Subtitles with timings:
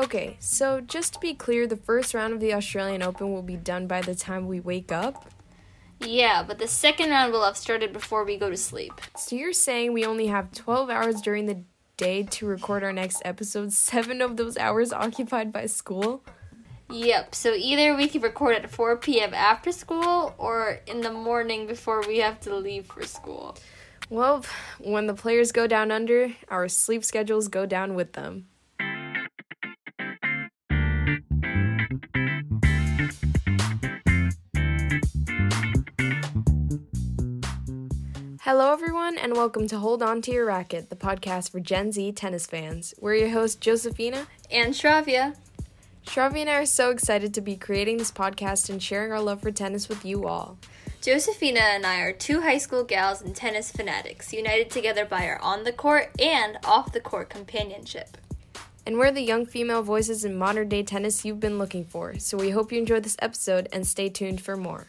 [0.00, 3.56] Okay, so just to be clear, the first round of the Australian Open will be
[3.56, 5.28] done by the time we wake up.
[6.00, 8.92] Yeah, but the second round will have started before we go to sleep.
[9.16, 11.62] So you're saying we only have 12 hours during the
[11.96, 16.22] day to record our next episode, seven of those hours occupied by school?
[16.90, 19.34] Yep, so either we can record at 4 p.m.
[19.34, 23.58] after school or in the morning before we have to leave for school.
[24.08, 24.44] Well,
[24.78, 28.46] when the players go down under, our sleep schedules go down with them.
[38.50, 42.12] Hello, everyone, and welcome to Hold On to Your Racket, the podcast for Gen Z
[42.12, 42.94] tennis fans.
[42.98, 45.36] We're your hosts, Josephina And Shravya.
[46.06, 49.42] Shravya and I are so excited to be creating this podcast and sharing our love
[49.42, 50.56] for tennis with you all.
[51.02, 55.38] Josephina and I are two high school gals and tennis fanatics, united together by our
[55.40, 58.16] on the court and off the court companionship.
[58.86, 62.38] And we're the young female voices in modern day tennis you've been looking for, so
[62.38, 64.86] we hope you enjoyed this episode and stay tuned for more.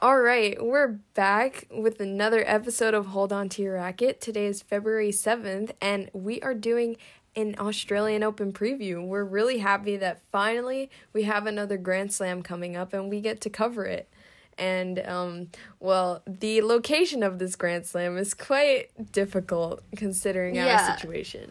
[0.00, 4.20] All right, we're back with another episode of Hold On to Your Racket.
[4.20, 6.96] Today is February 7th, and we are doing
[7.36, 9.06] an Australian Open preview.
[9.06, 13.40] We're really happy that finally we have another Grand Slam coming up and we get
[13.42, 14.08] to cover it.
[14.58, 15.48] And, um,
[15.80, 20.86] well, the location of this Grand Slam is quite difficult considering Yeah.
[20.88, 21.50] our situation.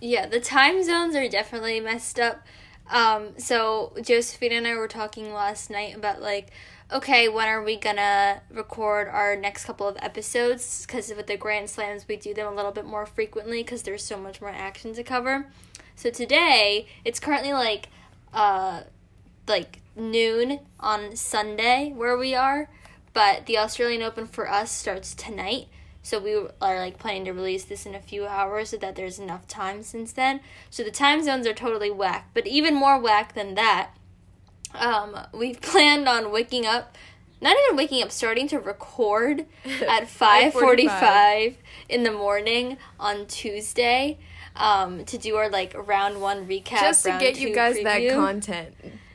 [0.00, 2.44] Yeah, the time zones are definitely messed up.
[2.90, 6.48] Um, so Josephine and I were talking last night about like,
[6.92, 10.86] okay, when are we gonna record our next couple of episodes?
[10.86, 14.04] Because with the Grand Slams, we do them a little bit more frequently because there's
[14.04, 15.46] so much more action to cover.
[15.96, 17.88] So today, it's currently like,
[18.32, 18.82] uh,
[19.48, 22.68] like noon on Sunday where we are,
[23.12, 25.68] but the Australian Open for us starts tonight.
[26.02, 29.18] So we are like planning to release this in a few hours so that there's
[29.18, 30.40] enough time since then.
[30.68, 32.28] So the time zones are totally whack.
[32.34, 33.90] But even more whack than that,
[34.74, 36.96] um, we've planned on waking up,
[37.40, 39.46] not even waking up, starting to record
[39.88, 41.56] at five forty-five
[41.88, 44.18] in the morning on Tuesday.
[44.54, 48.14] Um, to do our like round one recap, Just to get you guys that preview.
[48.14, 48.74] content.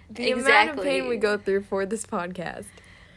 [0.10, 0.46] The amount of
[0.78, 1.02] pain Exactly.
[1.04, 2.66] we go through for this podcast.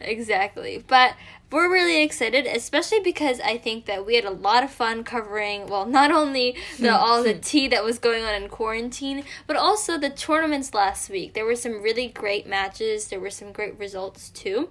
[0.02, 0.84] Exactly.
[0.86, 1.14] But
[1.50, 5.66] we're really excited, especially because I think that we had a lot of fun covering,
[5.66, 7.02] well, not only the hmm.
[7.02, 7.40] all the hmm.
[7.40, 11.34] tea that was going on in quarantine, but also the tournaments last week.
[11.34, 14.70] There were some really great matches, there were some great results too.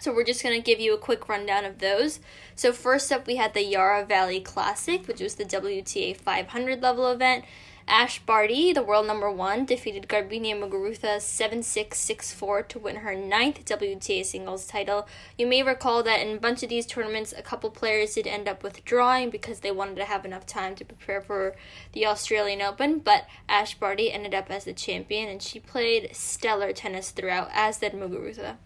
[0.00, 2.20] So we're just going to give you a quick rundown of those.
[2.54, 7.10] So first up we had the Yarra Valley Classic, which was the WTA 500 level
[7.10, 7.44] event.
[7.90, 14.26] Ash Barty, the world number one, defeated Garbiñe Muguruza 7-6-6-4 to win her ninth WTA
[14.26, 15.08] singles title.
[15.38, 18.46] You may recall that in a bunch of these tournaments, a couple players did end
[18.46, 21.56] up withdrawing because they wanted to have enough time to prepare for
[21.94, 26.74] the Australian Open, but Ash Barty ended up as the champion and she played stellar
[26.74, 28.58] tennis throughout, as did Muguruza.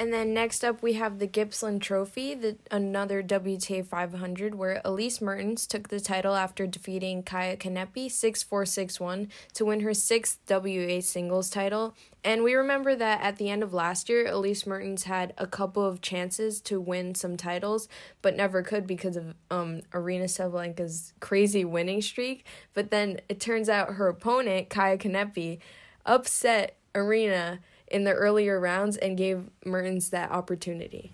[0.00, 5.20] And then next up, we have the Gippsland Trophy, the, another WTA 500, where Elise
[5.20, 9.92] Mertens took the title after defeating Kaia Kanepi 6 4 6 1 to win her
[9.92, 11.94] sixth WA singles title.
[12.24, 15.84] And we remember that at the end of last year, Elise Mertens had a couple
[15.84, 17.86] of chances to win some titles,
[18.22, 22.46] but never could because of um, Aryna Sabalenka's crazy winning streak.
[22.72, 25.58] But then it turns out her opponent, Kaia Kanepi,
[26.06, 27.58] upset Aryna
[27.90, 31.12] in the earlier rounds and gave Mertens that opportunity.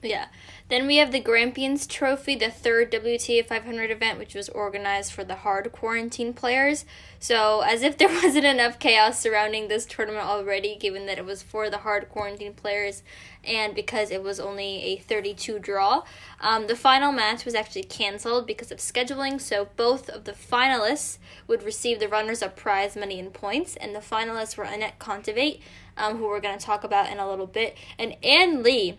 [0.00, 0.26] Yeah.
[0.68, 5.24] Then we have the Grampians Trophy, the third WTA 500 event, which was organized for
[5.24, 6.84] the hard quarantine players.
[7.18, 11.42] So, as if there wasn't enough chaos surrounding this tournament already, given that it was
[11.42, 13.02] for the hard quarantine players
[13.42, 16.04] and because it was only a 32 draw,
[16.40, 19.40] um, the final match was actually canceled because of scheduling.
[19.40, 23.96] So, both of the finalists would receive the runners up prize money and points, and
[23.96, 25.60] the finalists were Anett Kontaveit,
[25.96, 28.96] um, who we're going to talk about in a little bit, and Ann Li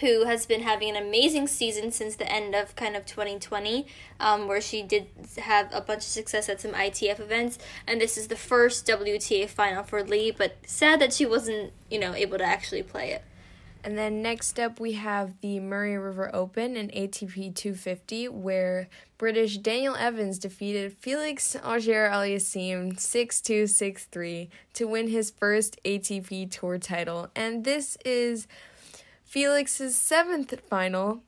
[0.00, 3.86] who has been having an amazing season since the end of kind of 2020,
[4.20, 5.06] um, where she did
[5.38, 7.58] have a bunch of success at some ITF events.
[7.86, 11.98] And this is the first WTA final for Li, but sad that she wasn't, you
[11.98, 13.22] know, able to actually play it.
[13.84, 19.58] And then next up, we have the Murray River Open and ATP 250, where British
[19.58, 26.48] Daniel Evans defeated Felix Auger Aliassime 6 2 6 3 to win his first ATP
[26.50, 27.28] Tour title.
[27.34, 28.46] And this is
[29.32, 31.22] Felix's seventh final.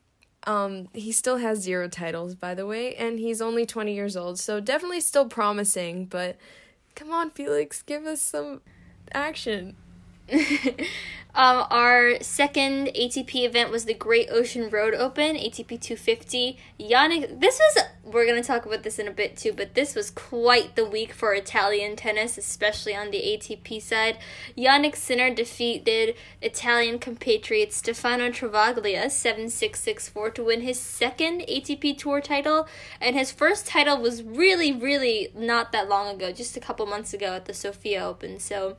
[0.47, 4.39] Um, he still has zero titles, by the way, and he's only 20 years old,
[4.39, 6.37] so definitely still promising, but
[6.95, 8.61] come on, Felix, give us some
[9.15, 9.77] action.
[11.37, 16.57] Um, our second ATP event was the Great Ocean Road Open, ATP 250.
[16.79, 19.97] Jannik, this was, we're going to talk about this in a bit too, but this
[19.97, 24.19] was quite the week for Italian tennis, especially on the ATP side.
[24.57, 31.41] Jannik Sinner defeated Italian compatriot Stefano Travaglia 7 6 6 4 to win his second
[31.49, 32.69] ATP Tour title,
[33.01, 37.13] and his first title was really, really not that long ago, just a couple months
[37.13, 38.39] ago at the Sofia Open.
[38.39, 38.77] So,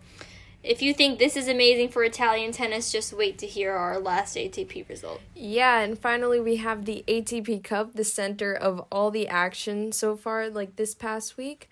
[0.66, 4.36] if you think this is amazing for Italian tennis, just wait to hear our last
[4.36, 5.22] ATP result.
[5.36, 10.18] Yeah, and finally we have the ATP Cup, the center of all the action so
[10.18, 11.70] far, like this past week,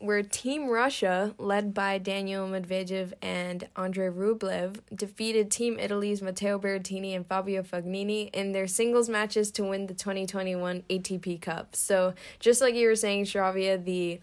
[0.00, 7.16] where Team Russia, led by Daniil Medvedev and Andrei Rublev, defeated Team Italy's Matteo Berrettini
[7.16, 11.74] and Fabio Fognini in their singles matches to win the 2021 ATP Cup.
[11.74, 14.20] So, just like you were saying, Shravya, the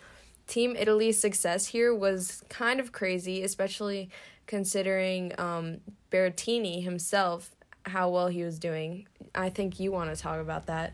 [0.47, 4.09] Team Italy's success here was kind of crazy, especially
[4.45, 5.79] considering um,
[6.11, 7.51] Berrettini himself,
[7.85, 9.07] how well he was doing.
[9.33, 10.93] I think you want to talk about that.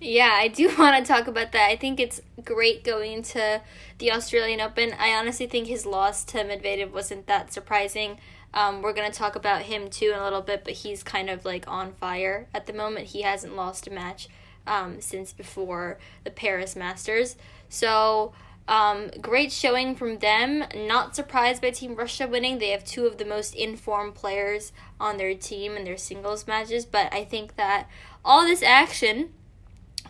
[0.00, 1.68] Yeah, I do want to talk about that.
[1.68, 3.60] I think it's great going to
[3.98, 4.94] the Australian Open.
[4.98, 8.18] I honestly think his loss to Medvedev wasn't that surprising.
[8.54, 11.28] Um, we're going to talk about him too in a little bit, but he's kind
[11.28, 13.08] of like on fire at the moment.
[13.08, 14.28] He hasn't lost a match
[14.66, 17.36] um, since before the Paris Masters.
[17.68, 18.32] So
[18.68, 20.64] um, great showing from them.
[20.76, 22.58] Not surprised by Team Russia winning.
[22.58, 26.84] They have two of the most informed players on their team in their singles matches,
[26.84, 27.88] but I think that
[28.24, 29.32] all this action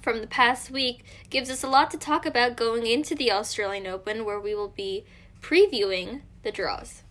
[0.02, 3.86] from the past week gives us a lot to talk about going into the Australian
[3.86, 5.04] Open, where we will be
[5.40, 7.02] previewing the draws.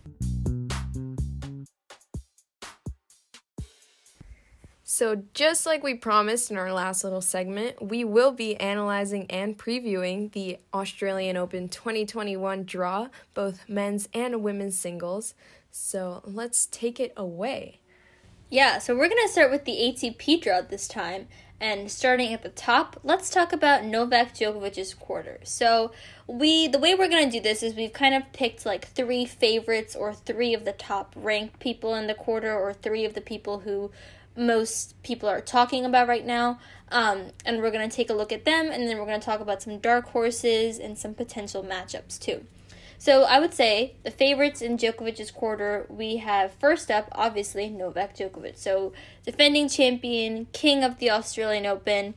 [4.98, 9.56] So, just like we promised in our last little segment, we will be analyzing and
[9.56, 15.34] previewing the Australian Open 2021 draw, both men's and women's singles.
[15.70, 17.78] So, let's take it away.
[18.50, 21.28] Yeah, so we're going to start with the ATP draw this time.
[21.60, 25.38] And starting at the top, let's talk about Novak Djokovic's quarter.
[25.44, 25.92] So,
[26.26, 29.26] we the way we're going to do this is we've kind of picked like three
[29.26, 33.20] favorites or three of the top ranked people in the quarter or three of the
[33.20, 33.92] people who
[34.38, 36.58] most people are talking about right now.
[36.90, 39.24] Um, and we're going to take a look at them, and then we're going to
[39.24, 42.46] talk about some dark horses and some potential matchups too.
[42.96, 48.16] So I would say the favorites in Djokovic's quarter, we have first up, obviously, Novak
[48.16, 48.58] Djokovic.
[48.58, 48.92] So
[49.24, 52.14] defending champion, king of the Australian Open,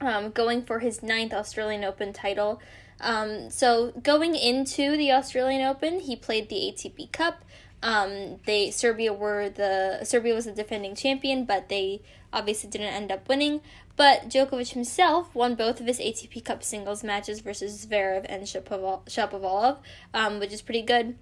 [0.00, 2.60] um, going for his ninth Australian Open title.
[3.00, 7.44] Um, so going into the Australian Open, he played the ATP Cup.
[7.82, 12.02] Um, they Serbia were the Serbia was the defending champion, but they
[12.32, 13.60] obviously didn't end up winning.
[13.96, 19.78] But Djokovic himself won both of his ATP Cup singles matches versus Zverev and Shapovalov,
[20.12, 21.16] um, which is pretty good.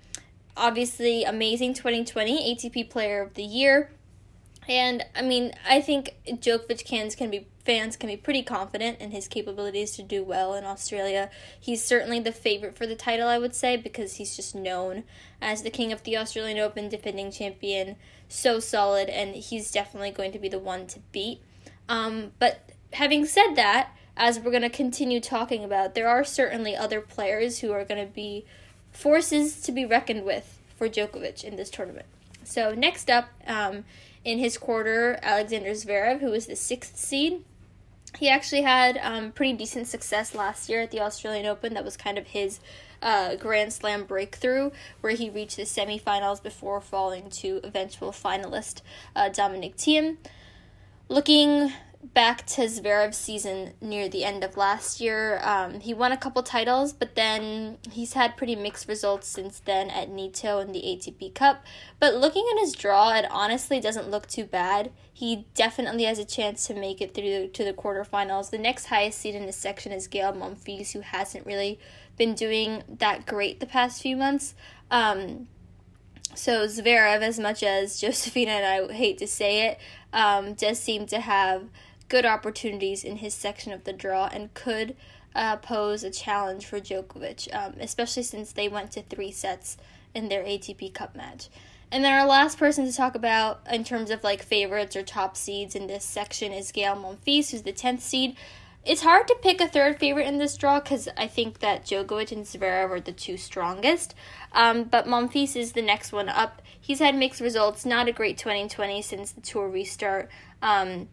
[0.56, 3.90] Obviously, amazing 2020 ATP Player of the Year.
[4.68, 9.10] And I mean, I think Djokovic cans can be fans can be pretty confident in
[9.10, 11.30] his capabilities to do well in Australia.
[11.58, 15.04] He's certainly the favorite for the title, I would say, because he's just known
[15.40, 17.96] as the king of the Australian Open, defending champion,
[18.28, 21.40] so solid, and he's definitely going to be the one to beat.
[21.88, 26.76] Um, but having said that, as we're going to continue talking about, there are certainly
[26.76, 28.44] other players who are going to be
[28.92, 32.06] forces to be reckoned with for Djokovic in this tournament.
[32.44, 33.84] So next up, um,
[34.24, 37.44] in his quarter, Alexander Zverev, who is the sixth seed,
[38.18, 41.74] he actually had um, pretty decent success last year at the Australian Open.
[41.74, 42.60] That was kind of his
[43.02, 48.80] uh, Grand Slam breakthrough, where he reached the semifinals before falling to eventual finalist
[49.14, 50.16] uh, Dominic Thiem.
[51.08, 51.72] Looking
[52.12, 55.40] back to Zverev's season near the end of last year.
[55.42, 59.88] Um, he won a couple titles, but then he's had pretty mixed results since then
[59.88, 61.64] at Nitto and the ATP Cup.
[61.98, 64.92] But looking at his draw, it honestly doesn't look too bad.
[65.12, 68.50] He definitely has a chance to make it through to the quarterfinals.
[68.50, 71.78] The next highest seed in this section is Gael Monfils, who hasn't really
[72.18, 74.54] been doing that great the past few months.
[74.90, 75.48] Um,
[76.34, 79.78] so Zverev, as much as Josephina and I hate to say it,
[80.12, 81.64] um, does seem to have
[82.08, 84.96] good opportunities in his section of the draw and could
[85.34, 89.76] uh, pose a challenge for Djokovic, um, especially since they went to three sets
[90.14, 91.48] in their ATP Cup match.
[91.90, 95.36] And then our last person to talk about in terms of like favorites or top
[95.36, 98.36] seeds in this section is Gael Monfils, who's the 10th seed.
[98.84, 102.32] It's hard to pick a third favorite in this draw because I think that Djokovic
[102.32, 104.14] and Zverev are the two strongest.
[104.52, 106.60] Um, but Monfils is the next one up.
[106.78, 110.28] He's had mixed results, not a great 2020 since the tour restart.
[110.60, 111.08] Um,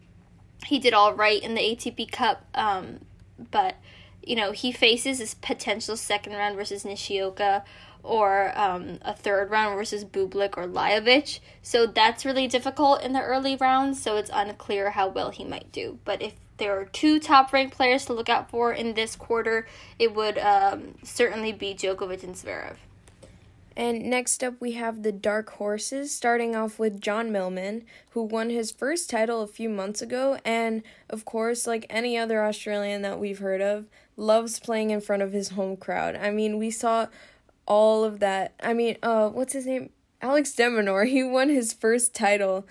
[0.66, 3.00] he did all right in the ATP Cup, um,
[3.50, 3.76] but
[4.22, 7.64] you know, he faces his potential second round versus Nishioka
[8.02, 11.40] or um, a third round versus Bublik or Lajovic.
[11.62, 15.70] So that's really difficult in the early rounds, so it's unclear how well he might
[15.72, 15.98] do.
[16.04, 19.66] But if there are two top ranked players to look out for in this quarter,
[19.98, 22.76] it would um, certainly be Djokovic and Zverev.
[23.76, 28.50] And next up, we have the Dark Horses, starting off with John Millman, who won
[28.50, 30.38] his first title a few months ago.
[30.44, 33.86] And of course, like any other Australian that we've heard of,
[34.16, 36.16] loves playing in front of his home crowd.
[36.16, 37.06] I mean, we saw
[37.66, 38.54] all of that.
[38.62, 39.90] I mean, uh, what's his name?
[40.20, 41.06] Alex de Minaur.
[41.08, 42.66] He won his first title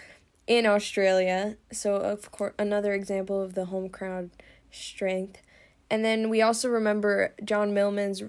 [0.47, 1.57] in Australia.
[1.71, 4.29] So, of course, another example of the home crowd
[4.69, 5.41] strength.
[5.89, 8.23] And then we also remember John Millman's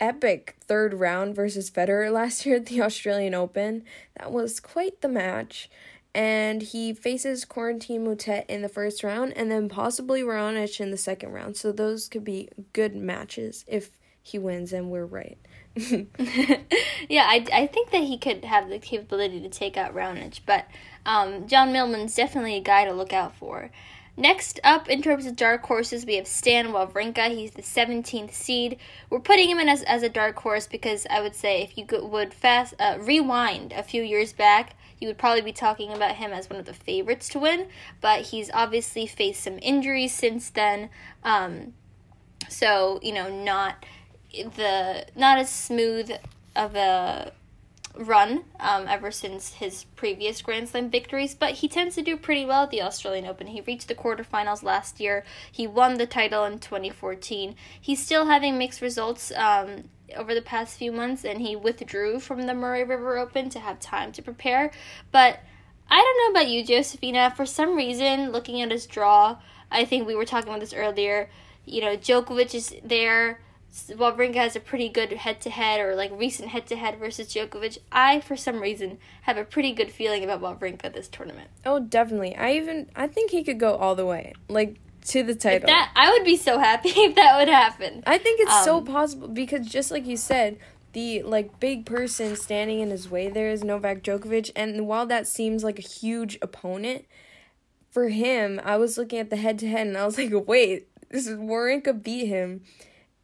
[0.00, 3.84] epic third round versus Federer last year at the Australian Open.
[4.18, 5.70] That was quite the match.
[6.14, 10.96] And he faces Corentin Moutet in the first round and then possibly Raonic in the
[10.96, 11.56] second round.
[11.56, 15.38] So those could be good matches if he wins and we're right.
[15.76, 20.66] yeah, I, I think that he could have the capability to take out Raonic, but
[21.04, 23.70] um, John Millman's definitely a guy to look out for.
[24.16, 27.30] Next up, in terms of dark horses, we have Stan Wawrinka.
[27.30, 28.78] He's the 17th seed.
[29.10, 31.84] We're putting him in as, as a dark horse because I would say if you
[31.84, 36.14] could, would fast uh, rewind a few years back, you would probably be talking about
[36.14, 37.66] him as one of the favorites to win.
[38.00, 40.90] But he's obviously faced some injuries since then.
[41.24, 41.74] Um,
[42.48, 43.84] so you know, not
[44.32, 46.12] the not as smooth
[46.54, 47.32] of a
[47.96, 52.44] run um, ever since his previous Grand Slam victories, but he tends to do pretty
[52.44, 53.48] well at the Australian Open.
[53.48, 55.24] He reached the quarterfinals last year.
[55.50, 57.54] He won the title in 2014.
[57.80, 59.84] He's still having mixed results um,
[60.16, 63.78] over the past few months, and he withdrew from the Murray River Open to have
[63.80, 64.70] time to prepare.
[65.12, 65.40] But
[65.88, 67.32] I don't know about you, Josephina.
[67.36, 69.38] For some reason, looking at his draw,
[69.70, 71.30] I think we were talking about this earlier.
[71.64, 73.40] You know, Djokovic is there.
[73.74, 77.26] Wawrinka has a pretty good head to head or like recent head to head versus
[77.34, 77.78] Djokovic.
[77.90, 81.50] I, for some reason, have a pretty good feeling about Wawrinka this tournament.
[81.66, 82.36] Oh, definitely.
[82.36, 85.68] I even I think he could go all the way, like to the title.
[85.68, 88.04] If that I would be so happy if that would happen.
[88.06, 90.58] I think it's um, so possible because just like you said,
[90.92, 95.26] the like big person standing in his way there is Novak Djokovic, and while that
[95.26, 97.06] seems like a huge opponent
[97.90, 100.86] for him, I was looking at the head to head and I was like, wait,
[101.10, 102.62] this is Wawrinka beat him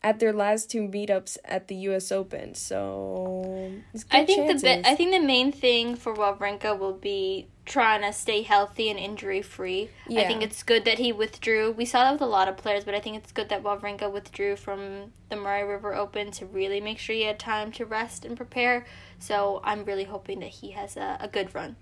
[0.02, 2.10] at their last two meetups at the U.S.
[2.10, 2.54] Open.
[2.54, 3.72] So
[4.10, 4.62] I think chances.
[4.62, 8.98] the I think the main thing for Wawrinka will be trying to stay healthy and
[8.98, 9.90] injury free.
[10.08, 10.22] Yeah.
[10.22, 11.72] I think it's good that he withdrew.
[11.72, 14.10] We saw that with a lot of players, but I think it's good that Wawrinka
[14.10, 18.24] withdrew from the Murray River Open to really make sure he had time to rest
[18.24, 18.86] and prepare.
[19.18, 21.76] So I'm really hoping that he has a, a good run.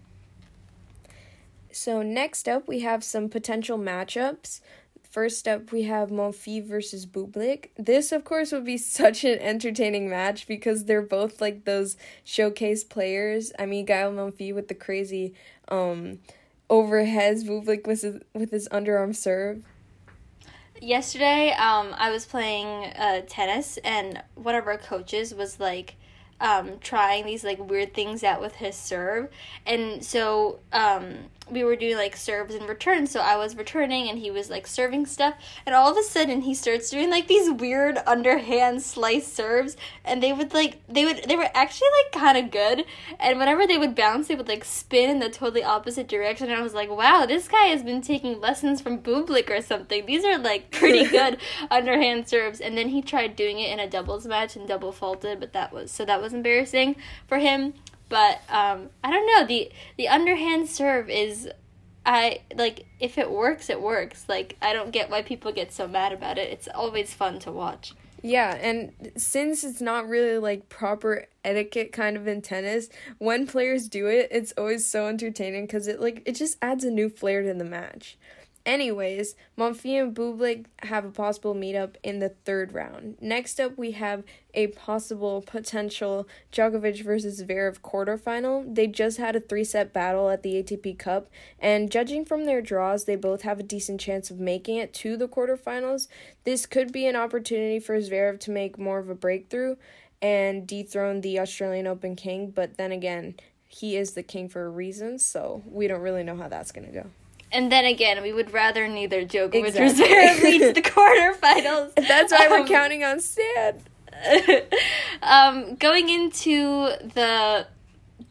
[1.70, 4.60] So next up, we have some potential matchups.
[5.10, 7.70] First up, we have Monfils versus Bublik.
[7.76, 12.84] This, of course, would be such an entertaining match because they're both like those showcase
[12.84, 13.52] players.
[13.58, 15.34] I mean, Gael Monfils with the crazy
[15.68, 16.18] um,
[16.68, 19.64] overheads, Bublik with his, with his underarm serve.
[20.80, 25.96] Yesterday, um, I was playing uh, tennis, and one of our coaches was like,
[26.40, 29.28] um, trying these like weird things out with his serve,
[29.66, 31.14] and so um,
[31.50, 33.10] we were doing like serves and returns.
[33.10, 35.34] So I was returning and he was like serving stuff,
[35.66, 40.22] and all of a sudden he starts doing like these weird underhand slice serves, and
[40.22, 42.84] they would like they would they were actually like kind of good,
[43.18, 46.50] and whenever they would bounce, they would like spin in the totally opposite direction.
[46.50, 50.06] And I was like, wow, this guy has been taking lessons from Bublik or something.
[50.06, 51.38] These are like pretty good
[51.70, 52.60] underhand serves.
[52.60, 55.72] And then he tried doing it in a doubles match and double faulted, but that
[55.72, 57.74] was so that was embarrassing for him.
[58.08, 61.48] But um, I don't know the the underhand serve is
[62.06, 64.24] I like if it works, it works.
[64.28, 66.50] Like I don't get why people get so mad about it.
[66.50, 67.92] It's always fun to watch.
[68.22, 72.88] Yeah, and since it's not really like proper etiquette kind of in tennis,
[73.18, 76.90] when players do it, it's always so entertaining cuz it like it just adds a
[76.90, 78.16] new flair to the match.
[78.66, 83.16] Anyways, Monfils and Bublik have a possible meetup in the third round.
[83.20, 88.74] Next up, we have a possible potential Djokovic versus Zverev quarterfinal.
[88.74, 92.60] They just had a three set battle at the ATP Cup, and judging from their
[92.60, 96.08] draws, they both have a decent chance of making it to the quarterfinals.
[96.44, 99.76] This could be an opportunity for Zverev to make more of a breakthrough
[100.20, 103.36] and dethrone the Australian Open king, but then again,
[103.68, 106.86] he is the king for a reason, so we don't really know how that's going
[106.86, 107.06] to go.
[107.50, 110.04] And then again, we would rather neither Djokovic exactly.
[110.04, 111.94] or Zverev reach the quarterfinals.
[111.94, 113.80] That's why um, we're counting on Stan.
[115.22, 117.66] um, going into the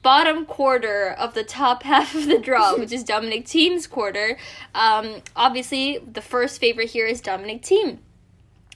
[0.02, 4.38] bottom quarter of the top half of the draw, which is Dominic Thiem's quarter.
[4.76, 8.00] Um, obviously, the first favorite here is Dominic Thiem.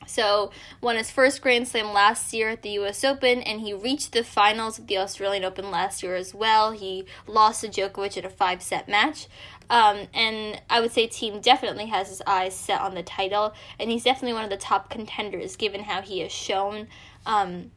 [0.07, 4.11] So, won his first Grand Slam last year at the US Open, and he reached
[4.11, 6.71] the finals of the Australian Open last year as well.
[6.71, 9.27] He lost to Djokovic in a five set match.
[9.71, 13.89] Um, and I would say Thiem definitely has his eyes set on the title, and
[13.89, 16.89] he's definitely one of the top contenders given how he has shown.
[17.25, 17.71] Um,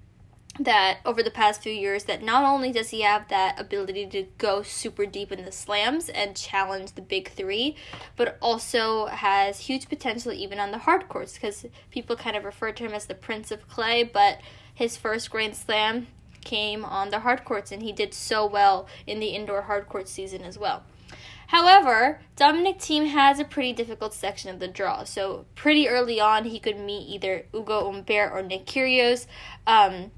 [0.58, 4.24] that over the past few years that not only does he have that ability to
[4.38, 7.74] go super deep in the slams and challenge the big three
[8.16, 12.70] but also has huge potential even on the hard courts because people kind of refer
[12.70, 14.38] to him as the prince of clay but
[14.72, 16.06] his first grand slam
[16.44, 20.06] came on the hard courts and he did so well in the indoor hard court
[20.06, 20.84] season as well
[21.54, 25.04] However, Dominic Thiem has a pretty difficult section of the draw.
[25.04, 29.26] So pretty early on, he could meet either Ugo Humbert or Nick Kyrgios.
[29.64, 30.10] Um,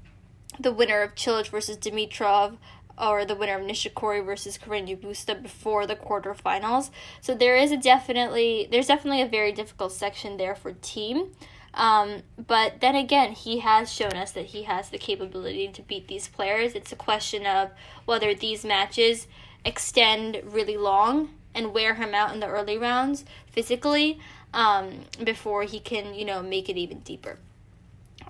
[0.59, 2.57] the winner of Cilic versus Dimitrov
[2.97, 6.89] or the winner of Nishikori versus Carreño Busta before the quarterfinals.
[7.21, 11.29] So there is a definitely there's definitely a very difficult section there for Thiem.
[11.75, 16.07] Um, but then again, he has shown us that he has the capability to beat
[16.07, 16.73] these players.
[16.73, 17.69] It's a question of
[18.05, 19.27] whether these matches
[19.65, 24.19] extend really long and wear him out in the early rounds physically
[24.53, 27.37] um, before he can, you know, make it even deeper.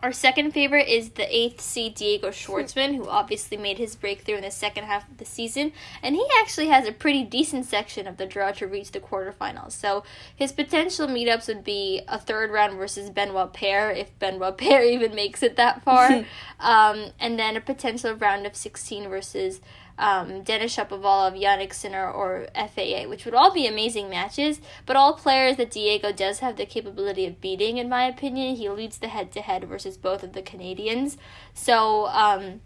[0.03, 4.43] Our second favorite is the eighth seed Diego Schwartzman, who obviously made his breakthrough in
[4.43, 5.71] the second half of the season,
[6.03, 9.71] and he actually has a pretty decent section of the draw to reach the quarterfinals.
[9.71, 10.03] So
[10.35, 15.15] his potential meetups would be a third round versus Benoit Paire, if Benoit Paire even
[15.15, 16.25] makes it that far,
[16.59, 19.61] um, and then a potential round of 16 versus
[19.97, 25.57] um, Shapovalov, Jannik Sinner, or FAA, which would all be amazing matches, but all players
[25.57, 28.55] that Diego does have the capability of beating, in my opinion.
[28.55, 31.17] He leads the head to head versus both of the Canadians.
[31.53, 32.61] So, um,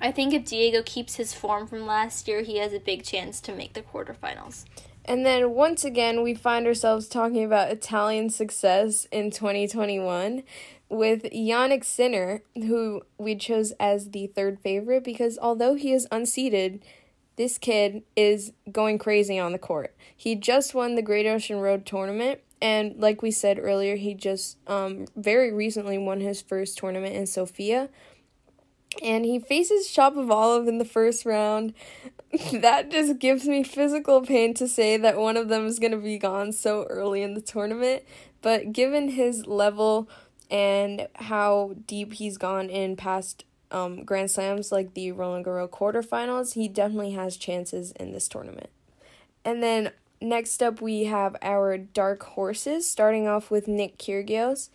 [0.00, 3.40] I think if Diego keeps his form from last year, he has a big chance
[3.42, 4.64] to make the quarterfinals.
[5.06, 10.42] And then once again, we find ourselves talking about Italian success in 2021
[10.88, 16.80] with Jannik Sinner, who we chose as the third favorite because although he is unseeded,
[17.36, 19.94] this kid is going crazy on the court.
[20.16, 24.56] He just won the Great Ocean Road tournament, and like we said earlier, he just
[24.66, 27.90] um, very recently won his first tournament in Sofia.
[29.02, 31.74] And he faces Shapovalov in the first round.
[32.52, 35.98] that just gives me physical pain to say that one of them is going to
[35.98, 38.04] be gone so early in the tournament.
[38.40, 40.08] But given his level
[40.50, 46.54] and how deep he's gone in past um, Grand Slams like the Roland Garros quarterfinals,
[46.54, 48.70] he definitely has chances in this tournament.
[49.44, 54.70] And then next up, we have our dark horses, starting off with Nick Kyrgios.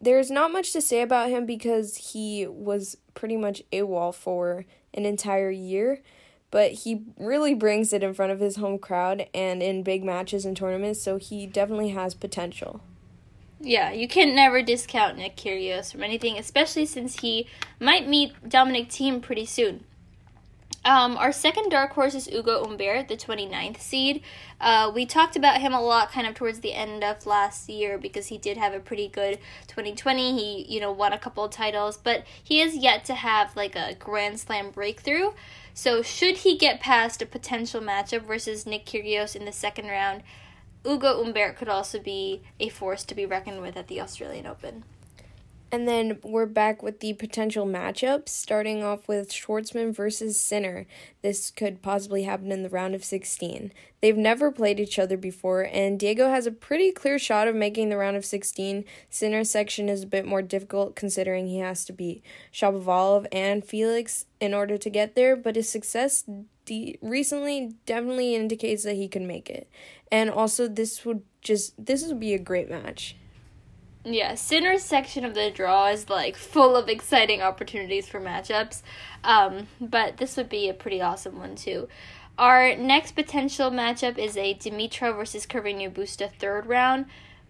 [0.00, 5.06] There's not much to say about him because he was pretty much AWOL for an
[5.06, 6.02] entire year,
[6.50, 10.44] but he really brings it in front of his home crowd and in big matches
[10.44, 12.80] and tournaments, so he definitely has potential.
[13.60, 17.46] Yeah, you can never discount Nick Kyrgios from anything, especially since he
[17.80, 19.84] might meet Dominic Thiem pretty soon.
[20.86, 24.22] Um, our second dark horse is Ugo Humbert, the 29th seed.
[24.60, 27.98] Uh, we talked about him a lot kind of towards the end of last year
[27.98, 30.38] because he did have a pretty good 2020.
[30.38, 33.74] He, you know, won a couple of titles, but he has yet to have like
[33.74, 35.32] a Grand Slam breakthrough.
[35.74, 40.22] So, should he get past a potential matchup versus Nick Kyrgios in the second round,
[40.86, 44.84] Ugo Humbert could also be a force to be reckoned with at the Australian Open.
[45.72, 50.86] And then we're back with the potential matchups, starting off with Schwartzman versus Sinner.
[51.22, 53.72] This could possibly happen in the round of 16.
[54.00, 57.88] They've never played each other before, and Diego has a pretty clear shot of making
[57.88, 58.84] the round of 16.
[59.10, 64.26] Sinner's section is a bit more difficult considering he has to beat Shapovalov and Felix
[64.40, 66.24] in order to get there, but his success
[66.64, 69.68] de- recently definitely indicates that he can make it.
[70.12, 73.16] And also, this would just this would be a great match.
[74.08, 78.82] Yeah, Sinner's section of the draw is like full of exciting opportunities for matchups.
[79.24, 81.88] Um, but this would be a pretty awesome one too.
[82.38, 87.06] Our next potential matchup is a Dimitrov versus Carreño Busta third round.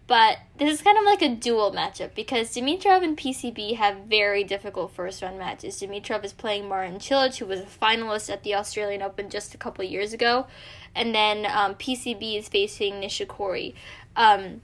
[0.07, 4.43] But this is kind of like a dual matchup because Dimitrov and PCB have very
[4.43, 5.79] difficult first round matches.
[5.79, 9.57] Dimitrov is playing Marin Cilic, who was a finalist at the Australian Open just a
[9.57, 10.47] couple years ago,
[10.95, 13.75] and then um, PCB is facing Nishikori.
[14.15, 14.61] Um,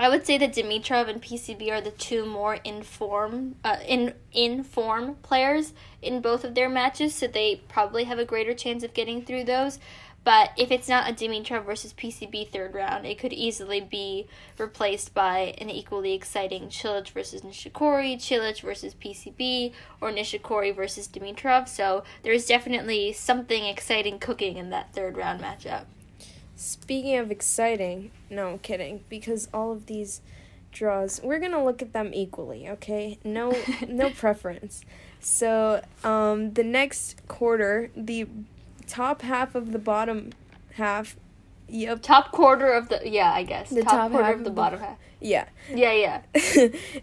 [0.00, 4.62] I would say that Dimitrov and PCB are the two more inform uh, in in
[4.62, 8.94] form players in both of their matches, so they probably have a greater chance of
[8.94, 9.80] getting through those.
[10.22, 15.14] But if it's not a Dimitrov versus PCB third round, it could easily be replaced
[15.14, 21.66] by an equally exciting Cilic versus Nishikori, Cilic versus PCB, or Nishikori versus Dimitrov.
[21.66, 25.86] So there's definitely something exciting cooking in that third round matchup.
[26.60, 30.20] Speaking of exciting, no, I'm kidding, because all of these
[30.72, 33.16] draws, we're gonna look at them equally, okay?
[33.22, 34.84] No, no preference.
[35.20, 38.26] So, um, the next quarter, the
[38.88, 40.32] top half of the bottom
[40.72, 41.16] half.
[41.68, 42.02] Yep.
[42.02, 43.70] Top quarter of the yeah, I guess.
[43.70, 44.98] The top, top quarter of the, of the bottom half.
[45.20, 45.46] Yeah.
[45.72, 46.22] Yeah, yeah.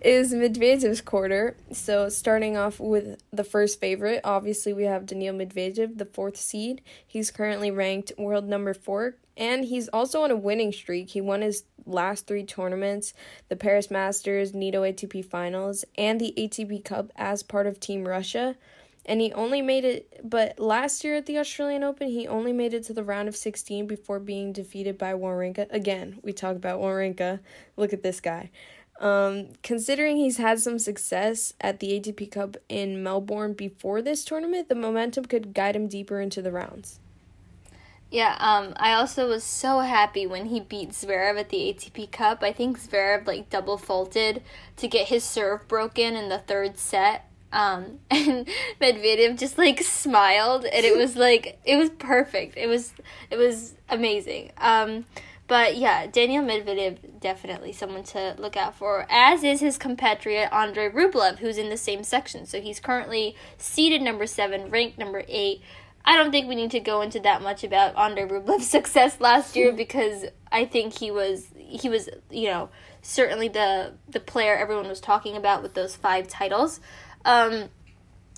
[0.02, 1.56] is Medvedev's quarter.
[1.72, 6.82] So starting off with the first favorite, obviously we have Daniil Medvedev, the fourth seed.
[7.06, 11.10] He's currently ranked world number four, and he's also on a winning streak.
[11.10, 13.14] He won his last three tournaments
[13.50, 18.56] the Paris Masters, Nitto ATP Finals, and the ATP Cup as part of Team Russia.
[19.06, 22.74] And he only made it, but last year at the Australian Open, he only made
[22.74, 25.68] it to the round of 16 before being defeated by Wawrinka.
[25.70, 27.40] Again, we talk about Wawrinka.
[27.78, 28.50] Look at this guy.
[29.00, 34.70] Um, considering he's had some success at the ATP Cup in Melbourne before this tournament,
[34.70, 37.00] the momentum could guide him deeper into the rounds.
[38.10, 42.44] Yeah, um, I also was so happy when he beat Zverev at the ATP Cup.
[42.44, 44.42] I think Zverev like double faulted
[44.78, 47.30] to get his serve broken in the third set.
[47.52, 48.48] Um, and
[48.82, 52.58] Medvedev just like smiled, and it was like it was perfect.
[52.58, 52.94] It was
[53.30, 54.52] it was amazing.
[54.58, 55.06] Um,
[55.48, 60.90] but yeah, Daniil Medvedev definitely someone to look out for, as is his compatriot Andrei
[60.90, 62.46] Rublev, who's in the same section.
[62.48, 65.62] So he's currently seeded number seven, ranked number eight.
[66.04, 69.56] I don't think we need to go into that much about Andrei Rublev's success last
[69.56, 72.70] year because I think he was he was you know
[73.02, 76.80] certainly the the player everyone was talking about with those five titles.
[77.26, 77.70] Um,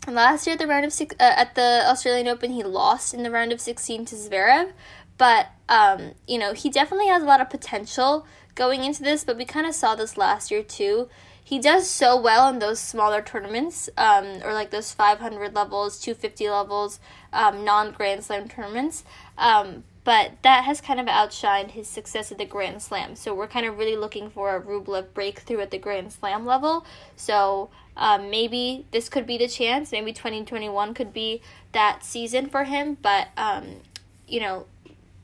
[0.08, 3.22] last year at the round of six uh, at the Australian Open he lost in
[3.24, 4.72] the round of sixteen to Zverev,
[5.18, 9.24] but um, you know he definitely has a lot of potential going into this.
[9.24, 11.10] But we kind of saw this last year too
[11.48, 16.50] he does so well in those smaller tournaments, um, or like those 500 levels, 250
[16.50, 17.00] levels,
[17.32, 19.06] um, non Grand Slam tournaments.
[19.38, 23.16] Um, but that has kind of outshined his success at the Grand Slam.
[23.16, 26.86] So we're kind of really looking for a Rublev breakthrough at the Grand Slam level.
[27.16, 29.92] So um, maybe this could be the chance.
[29.92, 31.42] Maybe 2021 could be
[31.74, 32.98] that season for him.
[33.02, 33.82] But, um,
[34.28, 34.66] you know,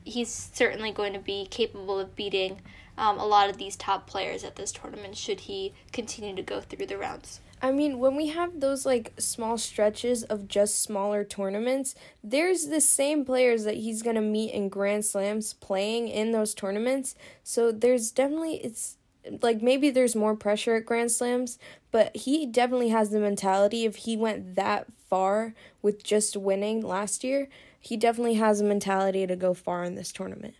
[0.04, 2.60] he's certainly going to be capable of beating
[2.98, 6.60] um, a lot of these top players at this tournament should he continue to go
[6.60, 7.40] through the rounds.
[7.62, 12.80] I mean, when we have those like small stretches of just smaller tournaments, there's the
[12.80, 17.14] same players that he's going to meet in Grand Slams playing in those tournaments.
[17.42, 18.96] So there's definitely it's
[19.42, 21.58] like maybe there's more pressure at Grand Slams,
[21.90, 27.24] but he definitely has the mentality if he went that far with just winning last
[27.24, 27.48] year,
[27.80, 30.54] he definitely has a mentality to go far in this tournament.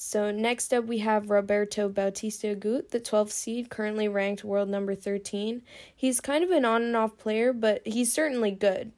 [0.00, 4.94] So next up we have Roberto Bautista Agut, the 12th seed, currently ranked world number
[4.94, 5.62] 13.
[5.94, 8.92] He's kind of an on and off player, but he's certainly good.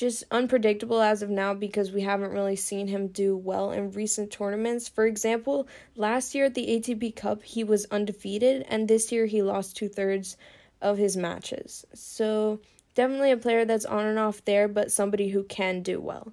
[0.00, 4.30] Just unpredictable as of now because we haven't really seen him do well in recent
[4.30, 4.88] tournaments.
[4.88, 9.42] For example, last year at the ATP Cup he was undefeated, and this year he
[9.42, 10.38] lost two thirds
[10.80, 11.84] of his matches.
[11.92, 12.60] So
[12.94, 16.32] definitely a player that's on and off there, but somebody who can do well.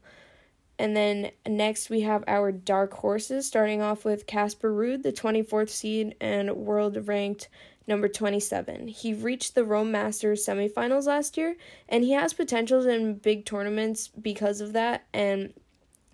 [0.80, 5.72] And then next we have our dark horses, starting off with Casper Ruud, the 24th
[5.72, 7.50] seed and world ranked
[7.88, 8.90] number 27.
[8.90, 11.56] He reached the Rome Masters semifinals last year,
[11.88, 15.54] and he has potentials in big tournaments because of that, and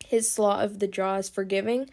[0.05, 1.89] his slot of the draw is forgiving.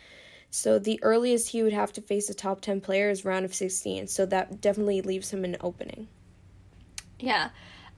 [0.50, 3.54] So the earliest he would have to face a top 10 player is round of
[3.54, 6.08] 16, so that definitely leaves him an opening.
[7.18, 7.50] Yeah.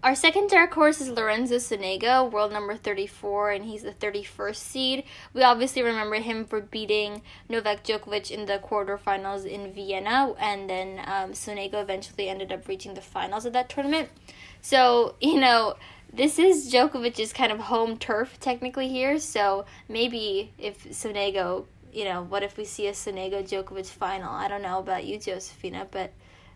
[0.03, 5.05] Our second dark horse is Lorenzo Sonego, world number 34, and he's the 31st seed.
[5.33, 10.99] We obviously remember him for beating Novak Djokovic in the quarterfinals in Vienna, and then
[11.07, 14.09] um, Sonego eventually ended up reaching the finals of that tournament.
[14.61, 15.77] So, you know,
[16.13, 22.25] this is Djokovic's kind of home turf technically here, so maybe if Sonego, you know,
[22.25, 24.35] what if we see a Sonego Djokovic final?
[24.35, 26.13] I don't know about you, Josephina, but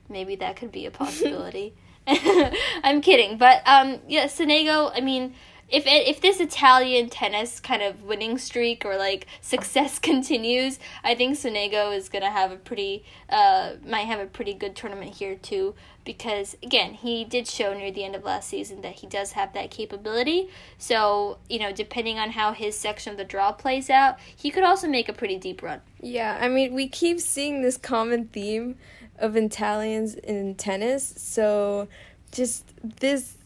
[0.08, 1.74] maybe that could be a possibility.
[2.84, 4.92] I'm kidding, but um, yeah, Sonego.
[4.94, 5.34] I mean,
[5.68, 11.14] if it, if this Italian tennis kind of winning streak or like success continues, I
[11.14, 15.34] think Sonego is gonna have a pretty uh might have a pretty good tournament here
[15.34, 15.74] too.
[16.04, 19.52] Because again, he did show near the end of last season that he does have
[19.54, 20.48] that capability.
[20.78, 24.62] So you know, depending on how his section of the draw plays out, he could
[24.62, 25.80] also make a pretty deep run.
[26.00, 28.76] Yeah, I mean, we keep seeing this common theme
[29.18, 31.14] of Italians in tennis.
[31.16, 31.88] So
[32.32, 32.64] just
[33.00, 33.36] this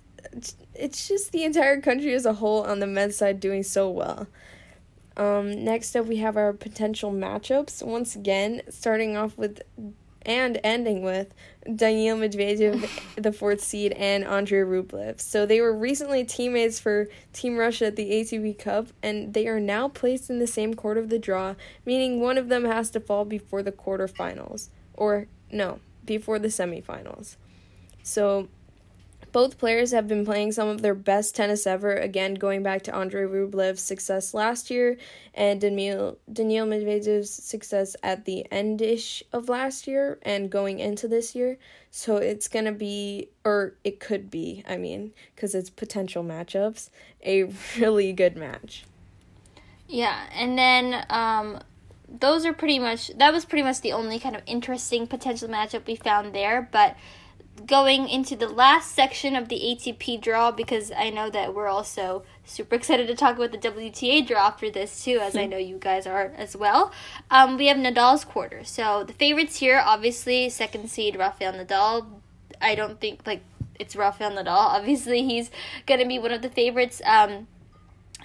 [0.74, 4.26] it's just the entire country as a whole on the men's side doing so well.
[5.16, 7.82] Um, next up, we have our potential matchups.
[7.82, 9.62] Once again, starting off with
[10.22, 11.34] and ending with
[11.76, 15.20] Daniil Medvedev, the fourth seed, and Andrei Rublev.
[15.20, 19.60] So they were recently teammates for Team Russia at the ATP Cup, and they are
[19.60, 21.54] now placed in the same court of the draw,
[21.84, 24.68] meaning one of them has to fall before the quarterfinals.
[24.94, 27.36] Or no, before the semifinals.
[28.02, 28.48] So
[29.32, 32.94] both players have been playing some of their best tennis ever, again, going back to
[32.94, 34.96] Andrei Rublev's success last year
[35.34, 41.34] and Daniil, Daniil Medvedev's success at the endish of last year and going into this
[41.34, 41.58] year.
[41.92, 46.90] So it's going to be, or it could be, I mean, because it's potential matchups,
[47.24, 47.44] a
[47.78, 48.84] really good match.
[49.86, 51.60] Yeah, and then um,
[52.10, 55.86] those are pretty much, that was pretty much the only kind of interesting potential matchup
[55.86, 56.96] we found there, but
[57.66, 62.24] going into the last section of the ATP draw because I know that we're also
[62.44, 65.76] super excited to talk about the WTA draw after this too, as I know you
[65.78, 66.92] guys are as well.
[67.30, 68.64] Um, we have Nadal's quarter.
[68.64, 72.06] So the favorites here, obviously, second seed Rafael Nadal.
[72.60, 73.42] I don't think like
[73.78, 74.46] it's Rafael Nadal.
[74.76, 75.50] Obviously, he's
[75.86, 77.00] gonna be one of the favorites.
[77.04, 77.46] Um,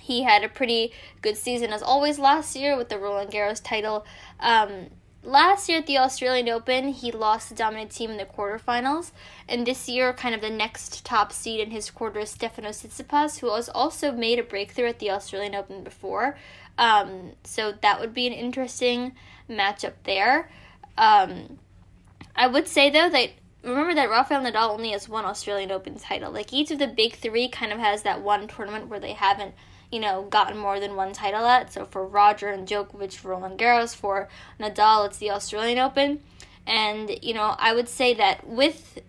[0.06, 0.92] he had a pretty
[1.22, 4.06] good season as always last year with the Roland Garros title.
[4.40, 4.92] Um,
[5.24, 9.12] last year at the Australian Open, he lost the Dominic Thiem in the quarterfinals,
[9.50, 13.40] and this year, kind of the next top seed in his quarter is Stefanos Tsitsipas,
[13.40, 16.38] who has also made a breakthrough at the Australian Open before.
[16.78, 19.14] Um, so that would be an interesting
[19.50, 20.52] matchup there.
[20.98, 21.60] Um,
[22.36, 23.32] I would say though that
[23.64, 26.32] remember that Rafael Nadal only has one Australian Open title.
[26.32, 29.56] Like each of the big three kind of has that one tournament where they haven't
[29.96, 31.72] you know, gotten more than one title at.
[31.72, 34.28] So for Roger and Djokovic, Roland Garros, for
[34.60, 36.20] Nadal, it's the Australian Open.
[36.68, 39.00] And, you know, I would say that with,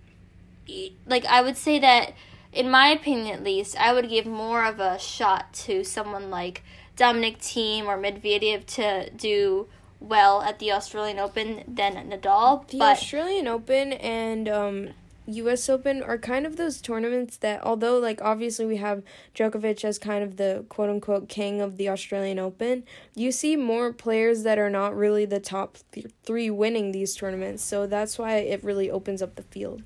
[1.04, 2.12] like, I would say that,
[2.52, 6.62] in my opinion at least, I would give more of a shot to someone like
[6.94, 9.66] Dominic Thiem or Medvedev to do
[9.98, 12.68] well at the Australian Open than Nadal.
[12.68, 14.90] The but, Australian Open and um,
[15.26, 19.02] US Open are kind of those tournaments that, although, like, obviously we have
[19.34, 22.84] Djokovic as kind of the quote unquote king of the Australian Open,
[23.14, 27.64] you see more players that are not really the top th- three winning these tournaments.
[27.64, 29.82] So that's why it really opens up the field.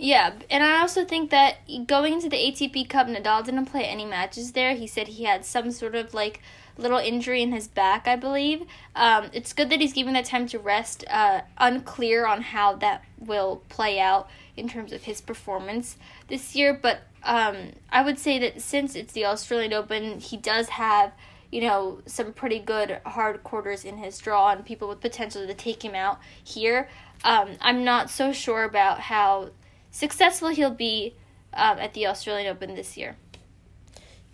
[0.00, 1.56] Yeah, and I also think that
[1.88, 4.76] going into the ATP Cup, Nadal didn't play any matches there.
[4.76, 6.40] He said he had some sort of like
[6.78, 8.62] little injury in his back, I believe.
[8.94, 11.04] Um, it's good that he's giving that time to rest.
[11.10, 15.96] Uh, unclear on how that will play out in terms of his performance
[16.28, 20.70] this year, but um, I would say that since it's the Australian Open, he does
[20.70, 21.12] have
[21.50, 25.54] you know some pretty good hard quarters in his draw and people with potential to
[25.54, 26.88] take him out here.
[27.24, 29.50] Um, I'm not so sure about how
[29.90, 31.16] successful he'll be
[31.52, 33.16] um, at the Australian Open this year.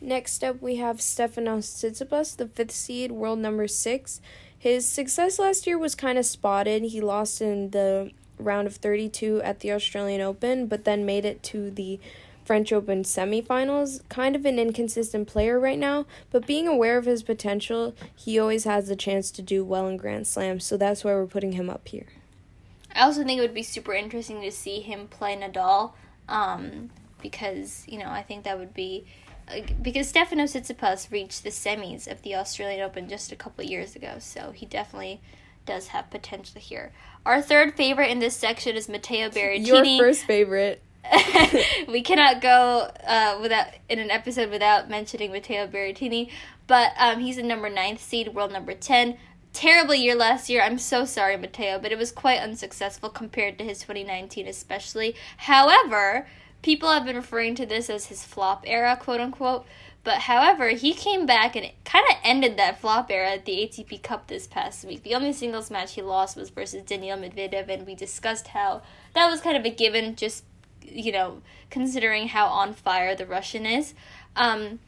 [0.04, 4.20] Next up, we have Stefanos Tsitsipas, the fifth seed, world number six.
[4.58, 6.82] His success last year was kind of spotted.
[6.82, 11.42] He lost in the round of 32 at the Australian Open, but then made it
[11.44, 11.98] to the
[12.44, 14.06] French Open semifinals.
[14.10, 18.64] Kind of an inconsistent player right now, but being aware of his potential, he always
[18.64, 21.70] has the chance to do well in Grand Slams, so that's why we're putting him
[21.70, 22.08] up here.
[22.94, 25.92] I also think it would be super interesting to see him play Nadal,
[26.28, 26.90] um,
[27.22, 29.06] because you know I think that would be
[29.82, 34.16] because Stefano Tsitsipas reached the semis of the Australian Open just a couple years ago,
[34.18, 35.20] so he definitely
[35.66, 36.92] does have potential here.
[37.24, 39.96] Our third favorite in this section is Matteo Berrettini.
[39.96, 40.82] Your first favorite.
[41.88, 46.30] we cannot go uh, without in an episode without mentioning Matteo Berrettini,
[46.66, 49.18] but um, he's the number ninth seed, world number ten.
[49.52, 50.62] Terrible year last year.
[50.62, 55.14] I'm so sorry, Matteo, but it was quite unsuccessful compared to his 2019, especially.
[55.36, 56.26] However,
[56.64, 59.66] people have been referring to this as his flop era, quote unquote.
[60.02, 64.02] But however, he came back and kind of ended that flop era at the ATP
[64.02, 65.02] Cup this past week.
[65.02, 68.82] The only singles match he lost was versus Daniil Medvedev, and we discussed how
[69.14, 70.44] that was kind of a given, just
[70.82, 73.92] you know, considering how on fire the Russian is.
[74.34, 74.78] Um,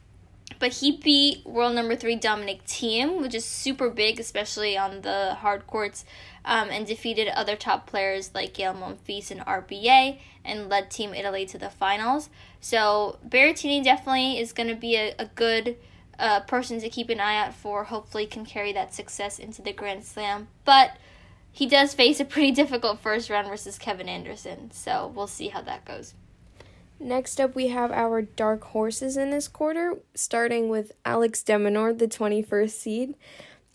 [0.58, 5.34] but he beat world number three Dominic Thiem, which is super big, especially on the
[5.34, 6.04] hard courts,
[6.46, 11.44] um, and defeated other top players like Gael Monfils and RBA, and led Team Italy
[11.46, 12.30] to the finals.
[12.60, 15.76] So Berrettini definitely is going to be a, a good
[16.18, 17.84] uh, person to keep an eye out for.
[17.84, 20.48] Hopefully, can carry that success into the Grand Slam.
[20.64, 20.96] But
[21.50, 24.70] he does face a pretty difficult first round versus Kevin Anderson.
[24.70, 26.14] So we'll see how that goes.
[26.98, 31.98] Next up, we have our dark horses in this quarter, starting with Alex de Minaur,
[31.98, 33.14] the 21st seed.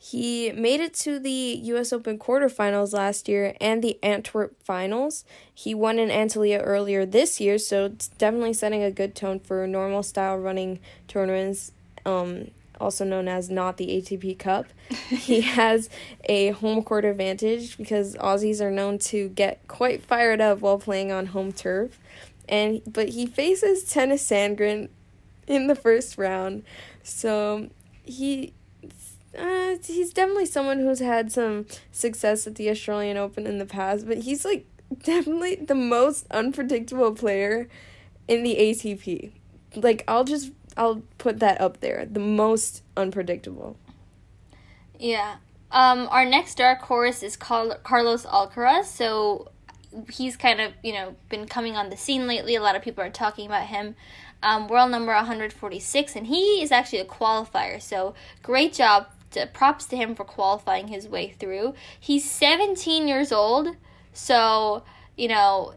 [0.04, 5.24] He made it to the US Open quarterfinals last year and the Antwerp finals.
[5.54, 9.68] He won in Antalya earlier this year, so it's definitely setting a good tone for
[9.68, 11.72] normal style running tournaments,
[12.04, 14.66] um, also known as not the ATP Cup.
[15.10, 15.88] he has
[16.26, 21.12] a home court advantage because Aussies are known to get quite fired up while playing
[21.12, 22.00] on home turf.
[22.50, 24.90] And but he faces Tennys Sandgren
[25.46, 26.64] in the first round.
[27.04, 27.70] So
[28.04, 28.54] he
[29.38, 34.08] uh, he's definitely someone who's had some success at the Australian Open in the past,
[34.08, 34.65] but he's like
[35.04, 37.67] definitely the most unpredictable player
[38.28, 39.32] in the ATP.
[39.76, 42.06] Like I'll just I'll put that up there.
[42.10, 43.78] The most unpredictable.
[45.00, 45.38] Yeah.
[45.72, 48.86] Um, our next dark horse is Carl- Carlos Alcaraz.
[48.86, 49.50] So
[50.12, 52.56] he's kind of you know been coming on the scene lately.
[52.56, 53.96] A lot of people are talking about him.
[54.44, 57.80] Um, world number 146, and he is actually a qualifier.
[57.80, 59.08] So great job.
[59.32, 61.74] To, props to him for qualifying his way through.
[62.00, 63.76] He's 17 years old,
[64.13, 64.84] so
[65.15, 65.76] you know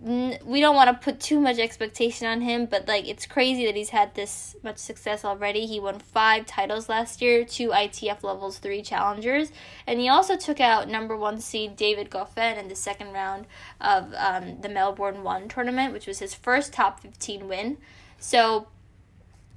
[0.00, 3.76] we don't want to put too much expectation on him, but like it's crazy that
[3.76, 5.66] he's had this much success already.
[5.66, 9.52] He won five titles last year, two ITF levels three challengers,
[9.86, 13.46] and he also took out number one seed David Goffin in the second round
[13.80, 17.78] of um, the Melbourne One tournament, which was his first top fifteen win.
[18.18, 18.68] So,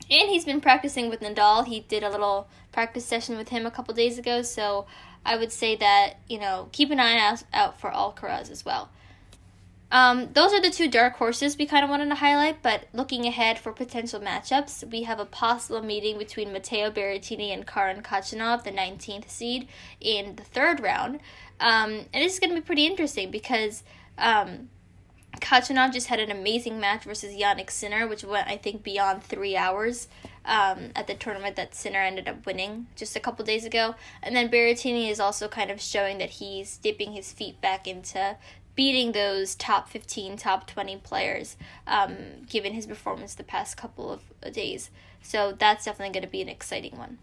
[0.10, 1.65] and he's been practicing with Nadal.
[1.65, 4.41] He did a little practice session with him a couple days ago.
[4.41, 4.86] So,
[5.25, 8.89] I would say that you know keep an eye out, out for Alcaraz as well.
[9.91, 13.25] Um, those are the two dark horses we kind of wanted to highlight, but looking
[13.25, 18.63] ahead for potential matchups, we have a possible meeting between Matteo Berrettini and Karen Khachanov,
[18.63, 19.67] the 19th seed,
[19.99, 21.19] in the third round.
[21.60, 23.84] Um, and this is going to be pretty interesting because
[24.17, 24.69] um,
[25.41, 30.07] just had an amazing match versus Jannik Sinner, which went, I think, beyond three hours
[30.45, 33.95] um, at the tournament that Sinner ended up winning just a couple days ago.
[34.23, 38.38] And then Berrettini is also kind of showing that he's dipping his feet back into
[38.75, 42.15] beating those top 15, top 20 players, um,
[42.49, 44.21] given his performance the past couple of
[44.54, 44.89] days.
[45.21, 47.17] So that's definitely going to be an exciting one.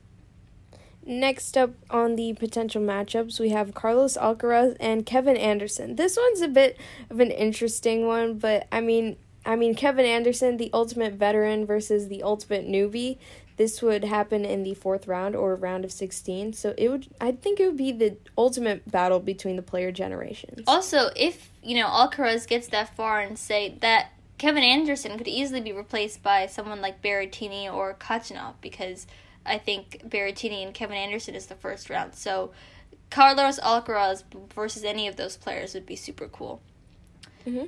[1.04, 5.96] Next up on the potential matchups, we have Carlos Alcaraz and Kevin Anderson.
[5.96, 6.76] This one's a bit
[7.08, 9.16] of an interesting one, but I mean,
[9.48, 13.18] I mean Kevin Anderson, the ultimate veteran versus the ultimate newbie
[13.58, 17.32] this would happen in the fourth round or round of 16 so it would i
[17.32, 20.62] think it would be the ultimate battle between the player generations.
[20.66, 25.60] Also if you know alcaraz gets that far and say that kevin anderson could easily
[25.60, 29.06] be replaced by someone like berrettini or khachanov because
[29.44, 32.14] i think berrettini and kevin anderson is the first round.
[32.14, 32.52] So
[33.10, 34.22] carlos alcaraz
[34.54, 36.62] versus any of those players would be super cool.
[37.46, 37.66] Mm-hmm.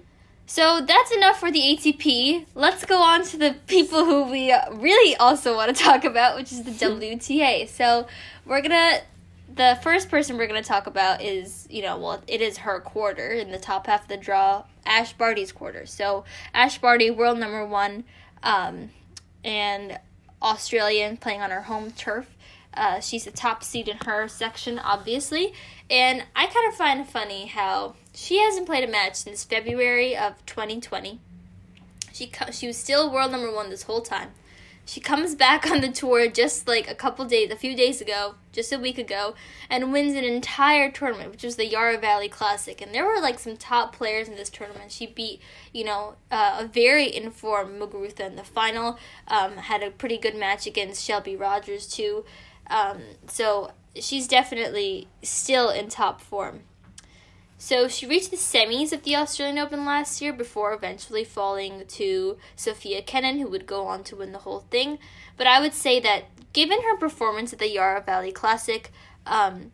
[0.51, 2.45] So that's enough for the ATP.
[2.57, 6.51] Let's go on to the people who we really also want to talk about, which
[6.51, 7.69] is the WTA.
[7.69, 8.09] So
[8.45, 8.99] we're gonna.
[9.55, 13.31] The first person we're gonna talk about is, you know, well, it is her quarter
[13.31, 15.87] in the top half of the draw, Ash Barty's quarter.
[15.87, 18.03] So Ash Barty, world number one,
[18.43, 18.91] um,
[19.45, 20.01] and
[20.43, 22.27] Australian, playing on her home turf.
[22.75, 25.55] Uh, she's the top seed in her section, obviously.
[25.89, 30.35] And I kind of find funny how she hasn't played a match since February of
[30.45, 31.19] 2020.
[32.13, 34.33] She she was still world number one this whole time.
[34.85, 38.35] She comes back on the tour just like a couple days, a few days ago,
[38.53, 39.35] just a week ago,
[39.71, 42.83] and wins an entire tournament, which was the Yarra Valley Classic.
[42.83, 44.93] And there were like some top players in this tournament.
[44.93, 45.41] She beat,
[45.73, 48.99] you know, uh, a very informed Muguruza in the final.
[49.29, 52.27] Um, had a pretty good match against Shelby Rogers too.
[52.67, 56.65] Um, so she's definitely still in top form.
[57.63, 62.39] So she reached the semis of the Australian Open last year before eventually falling to
[62.57, 64.99] Sofia Kenin, who would go on to win the whole thing.
[65.37, 68.91] But I would say that given her performance at the Yarra Valley Classic,
[69.27, 69.73] um,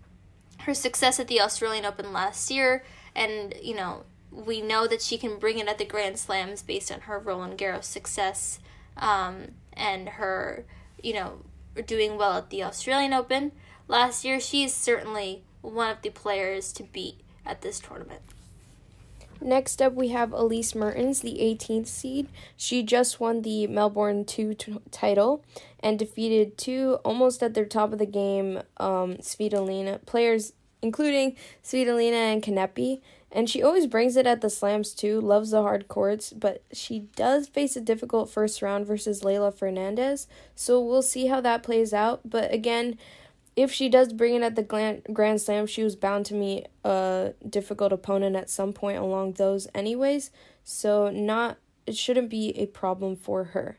[0.63, 5.17] her success at the Australian Open last year, and you know we know that she
[5.17, 8.59] can bring it at the Grand Slams based on her Roland Garros success
[8.97, 10.65] um, and her,
[11.01, 11.43] you know,
[11.87, 13.53] doing well at the Australian Open
[13.87, 14.41] last year.
[14.41, 18.23] She is certainly one of the players to beat at this tournament.
[19.41, 22.29] Next up, we have Elise Mertens, the 18th seed.
[22.57, 25.45] She just won the Melbourne 2 t- title
[25.81, 32.33] and defeated two almost at their top of the game um, Svitolina players, including Svitolina
[32.33, 33.01] and Kanepi.
[33.31, 37.01] And she always brings it at the slams too, loves the hard courts, but she
[37.17, 40.27] does face a difficult first round versus Leylah Fernandez.
[40.55, 42.21] So we'll see how that plays out.
[42.25, 42.97] But again,
[43.57, 46.67] if she does bring it at the Grand grand Slam, she was bound to meet
[46.85, 50.31] a difficult opponent at some point along those, anyways.
[50.63, 53.79] So, not it shouldn't be a problem for her.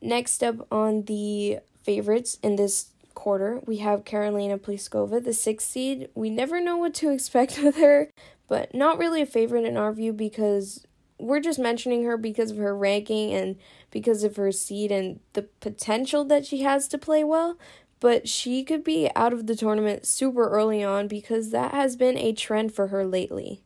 [0.00, 6.08] Next up on the favorites in this quarter, we have Karolina Pliskova, the sixth seed.
[6.14, 8.10] We never know what to expect with her,
[8.46, 10.86] but not really a favorite in our view because
[11.18, 13.56] we're just mentioning her because of her ranking and
[13.90, 17.56] because of her seed and the potential that she has to play well
[18.00, 22.16] but she could be out of the tournament super early on because that has been
[22.18, 23.62] a trend for her lately.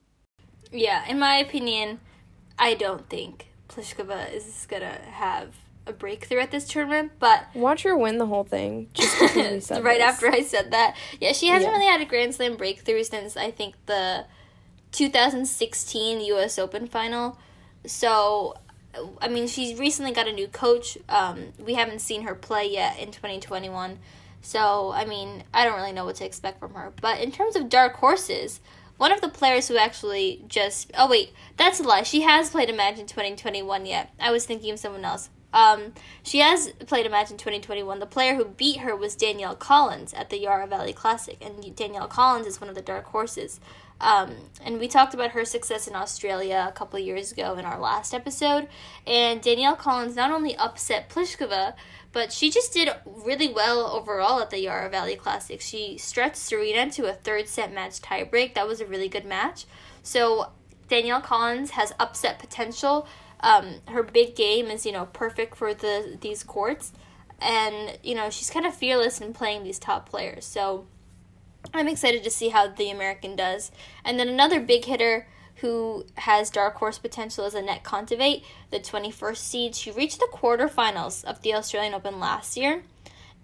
[0.73, 2.01] Yeah, in my opinion,
[2.59, 5.55] I don't think Pliskova is gonna have
[5.87, 8.89] a breakthrough at this tournament, but watch her win the whole thing.
[8.95, 9.71] Just right this.
[9.71, 11.79] after I said that, yeah, she hasn't yeah.
[11.79, 14.27] really had a Grand Slam breakthrough since I think the
[14.93, 16.59] 2016 U.S.
[16.59, 17.39] Open final.
[17.87, 18.55] So,
[19.21, 20.99] I mean, she's recently got a new coach.
[21.09, 23.99] Um, we haven't seen her play yet in 2021.
[24.43, 26.93] So, I mean, I don't really know what to expect from her.
[27.01, 28.61] But in terms of dark horses,
[28.97, 30.91] one of the players who actually just.
[30.97, 32.03] Oh, wait, that's a lie.
[32.03, 34.13] She has played in 2021 yet.
[34.21, 35.31] I was thinking of someone else.
[35.53, 37.99] Um, she has played a match in 2021.
[37.99, 42.09] The player who beat her was Danielle Collins at the Yarra Valley Classic, and Danielle
[42.09, 43.61] Collins is one of the dark horses.
[44.01, 44.35] Um,
[44.65, 48.15] and we talked about her success in Australia a couple years ago in our last
[48.15, 48.67] episode.
[49.07, 51.75] And Danielle Collins not only upset Pliskova,
[52.13, 55.61] but she just did really well overall at the Yarra Valley Classic.
[55.61, 58.55] She stretched Serena to a third set match tiebreak.
[58.55, 59.67] That was a really good match.
[60.03, 60.51] So
[60.89, 63.07] Danielle Collins has upset potential.
[63.43, 66.93] Um, her big game is you know perfect for the these courts,
[67.41, 70.45] and you know she's kind of fearless in playing these top players.
[70.45, 70.87] So
[71.73, 73.71] I'm excited to see how the American does.
[74.05, 75.27] And then another big hitter
[75.57, 79.75] who has dark horse potential is Anett Kontaveit, the 21st seed.
[79.75, 82.83] She reached the quarterfinals of the Australian Open last year,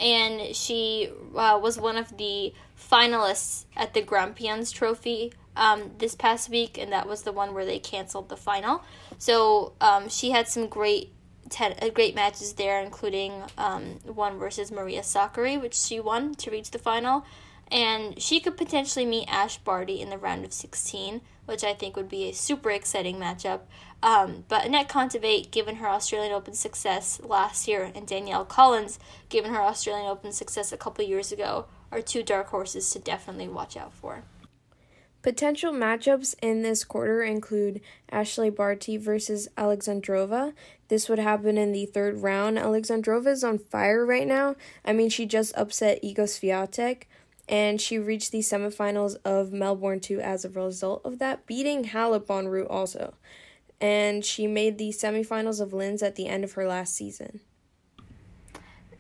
[0.01, 6.49] and she uh, was one of the finalists at the Grampians Trophy um, this past
[6.49, 8.83] week, and that was the one where they canceled the final.
[9.19, 11.13] So um, she had some great
[11.49, 16.51] ten, uh, great matches there, including um, one versus Maria Sakkari, which she won to
[16.51, 17.25] reach the final
[17.71, 21.97] and she could potentially meet Ash Barty in the round of 16, which I think
[21.97, 23.61] would be a super exciting matchup.
[24.03, 28.99] Um, but Anett Kontaveit, given her Australian Open success last year, and Danielle Collins,
[29.29, 33.49] given her Australian Open success a couple years ago, are two dark horses to definitely
[33.49, 34.23] watch out for.
[35.27, 37.81] Potential matchups in this quarter include
[38.13, 40.53] Ashleigh Barty versus Alexandrova.
[40.87, 42.59] This would happen in the third round.
[42.59, 44.55] Alexandrova is on fire right now.
[44.85, 47.07] I mean, she just upset Iga Swiatek
[47.49, 52.31] and she reached the semifinals of Melbourne 2 as a result of that, beating Halep
[52.31, 53.15] en route also.
[53.81, 57.41] And she made the semifinals of Linz at the end of her last season.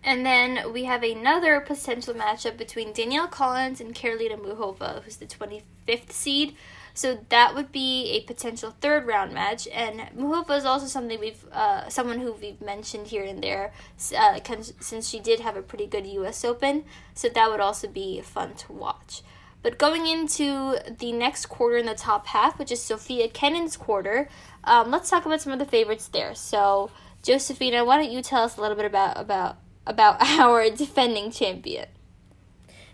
[0.07, 5.27] And then we have another potential matchup between Danielle Collins and Karolina Muchova, who's the
[5.27, 6.55] 25th seed.
[6.95, 9.67] So that would be a potential third round match.
[9.67, 13.73] And Muchova is also something we've, uh, someone who we've mentioned here and there,
[14.17, 14.39] uh,
[14.79, 16.45] since she did have a pretty good U.S.
[16.45, 16.85] Open.
[17.13, 19.23] So that would also be fun to watch.
[19.61, 24.29] But going into the next quarter in the top half, which is Sofia Kenin's quarter,
[24.63, 26.37] um, let's talk about some of the favorites there.
[26.37, 26.93] So,
[27.25, 29.57] Josephina, why don't you tell us a little bit about about
[29.87, 31.87] about our defending champion?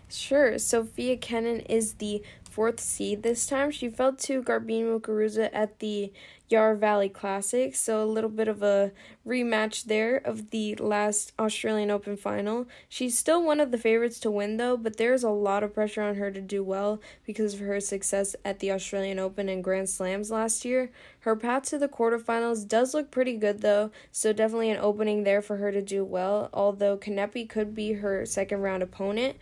[0.09, 0.59] Sure.
[0.59, 2.21] Sofia Kenin is the
[2.53, 3.71] fourth seed this time.
[3.71, 6.13] She fell to Garbiñe Muguruza at the
[6.49, 8.91] Yarra Valley Classic, so a little bit of a
[9.25, 12.67] rematch there of the last Australian Open final.
[12.87, 16.03] She's still one of the favorites to win though, but there's a lot of pressure
[16.03, 19.89] on her to do well because of her success at the Australian Open and Grand
[19.89, 20.91] Slams last year.
[21.21, 25.41] Her path to the quarterfinals does look pretty good though, so definitely an opening there
[25.41, 29.37] for her to do well, although Kanepi could be her second round opponent,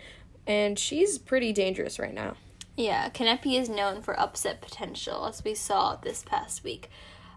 [0.48, 2.38] and she's pretty dangerous right now.
[2.78, 6.90] Yeah, Kanepi is known for upset potential, as we saw this past week.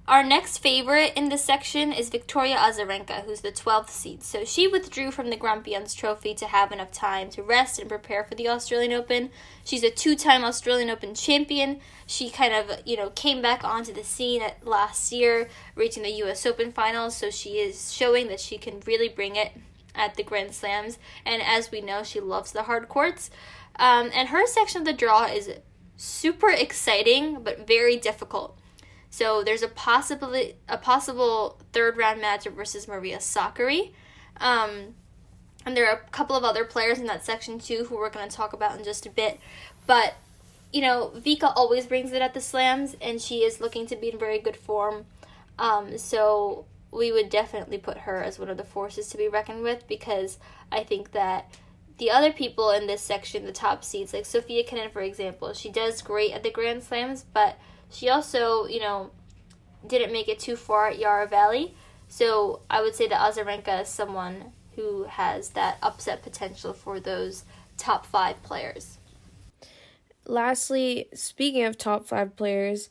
[0.07, 4.23] Our next favorite in this section is Victoria Azarenka, who's the 12th seed.
[4.23, 8.23] So she withdrew from the Grampians Trophy to have enough time to rest and prepare
[8.23, 9.31] for the Australian Open.
[9.65, 11.81] She's a two-time Australian Open champion.
[12.07, 16.45] She kind of, you know, came back onto the scene last year, reaching the US
[16.45, 19.53] Open finals, so she is showing that she can really bring it
[19.95, 20.99] at the Grand Slams.
[21.25, 23.31] And as we know, she loves the hard courts.
[23.77, 25.51] Um, and her section of the draw is
[25.97, 28.59] super exciting but very difficult.
[29.11, 33.93] So there's a possibility a possible third round matchup versus Maria Sakkari.
[34.39, 34.95] Um,
[35.65, 38.29] and there are a couple of other players in that section too who we're going
[38.29, 39.39] to talk about in just a bit.
[39.87, 40.15] But
[40.73, 44.09] you know, Vika always brings it at the slams, and she is looking to be
[44.11, 45.07] in very good form.
[45.57, 49.63] Um, so we would definitely put her as one of the forces to be reckoned
[49.63, 50.39] with because
[50.73, 51.55] I think that
[51.99, 55.71] the other people in this section, the top seeds, like Sofia Kenin, for example, she
[55.71, 57.59] does great at the Grand Slams, but
[57.91, 59.11] she also, you know,
[59.87, 61.75] didn't make it too far at Yarra Valley.
[62.09, 67.45] So I would say that Azarenka is someone who has that upset potential for those
[67.77, 68.99] top five players.
[70.27, 72.89] Lastly, speaking of top five players,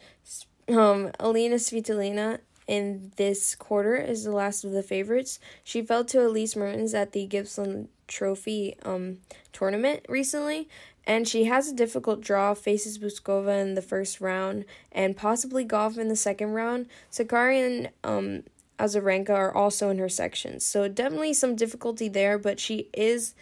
[0.69, 5.39] um, Alina Svitolina in this quarter is the last of the favorites.
[5.63, 9.19] She fell to Elise Mertens at the Gippsland Trophy um,
[9.51, 10.69] tournament recently,
[11.05, 15.97] and she has a difficult draw, faces Bouzkova in the first round, and possibly Gauff
[15.97, 16.87] in the second round.
[17.11, 18.43] Sakkari and um,
[18.79, 23.35] Azarenka are also in her section, so definitely some difficulty there, but she is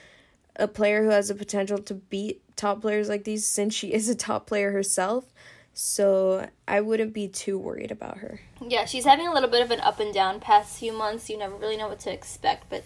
[0.55, 4.09] a player who has the potential to beat top players like these since she is
[4.09, 5.25] a top player herself.
[5.73, 8.41] So I wouldn't be too worried about her.
[8.61, 11.29] Yeah, she's having a little bit of an up and down past few months.
[11.29, 12.83] You never really know what to expect, but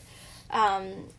[0.51, 1.09] um,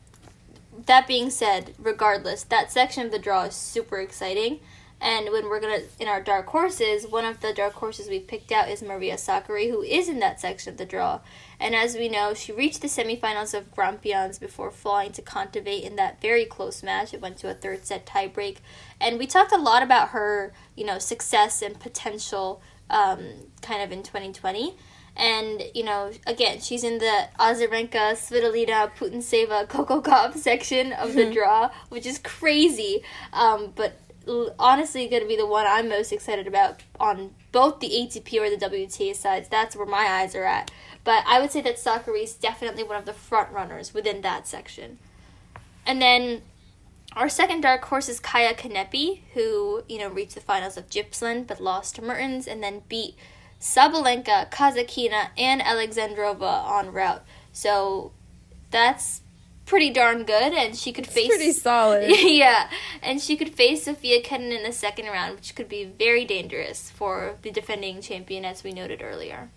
[0.85, 4.59] that being said, regardless, that section of the draw is super exciting.
[4.99, 8.51] And when we're gonna in our dark horses, one of the dark horses we picked
[8.51, 11.19] out is Maria Sakkari, who is in that section of the draw.
[11.59, 15.95] And as we know, she reached the semifinals of Grampians before falling to Kontaveit in
[15.95, 17.13] that very close match.
[17.13, 18.57] It went to a third set tiebreak.
[19.01, 23.21] And we talked a lot about her, you know, success and potential um,
[23.61, 24.75] kind of in 2020.
[25.15, 31.31] And, you know, again, she's in the Azarenka, Svitolina, Putintseva, Coco Gauff section of the
[31.33, 33.01] draw, which is crazy.
[33.33, 33.99] Um, but
[34.59, 38.49] honestly going to be the one I'm most excited about on both the ATP or
[38.49, 39.47] the WTA sides.
[39.49, 40.71] That's where my eyes are at.
[41.07, 44.45] But I would say that Sakkari is definitely one of the front runners within that
[44.45, 44.97] section.
[45.85, 46.41] And then
[47.13, 51.47] our second dark horse is Kaia Kanepi, who, you know, reached the finals of Gippsland
[51.47, 53.15] but lost to Mertens and then beat
[53.61, 57.23] Sabalenka, Kasatkina, and Alexandrova on route.
[57.53, 58.11] So
[58.69, 59.21] that's
[59.65, 62.11] pretty darn good, and she could face pretty solid.
[62.21, 62.69] yeah,
[63.01, 66.91] and she could face Sofia Kenin in the second round, which could be very dangerous
[66.91, 69.51] for the defending champion, as we noted earlier.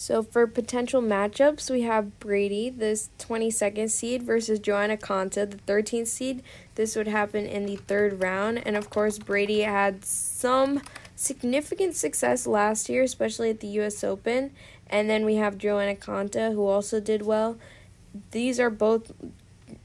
[0.00, 6.06] So for potential matchups, we have Brady, this 22nd seed, versus Joanna Konta, the 13th
[6.06, 6.42] seed.
[6.74, 10.80] This would happen in the third round, and of course, Brady had some
[11.16, 14.02] significant success last year, especially at the U.S.
[14.02, 14.52] Open.
[14.86, 17.58] And then we have Joanna Konta, who also did well
[18.30, 19.12] these are both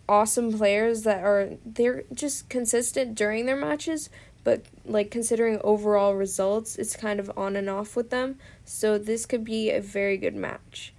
[0.07, 4.09] awesome players that are they're just consistent during their matches
[4.45, 9.25] but like considering overall results it's kind of on and off with them so this
[9.25, 10.93] could be a very good match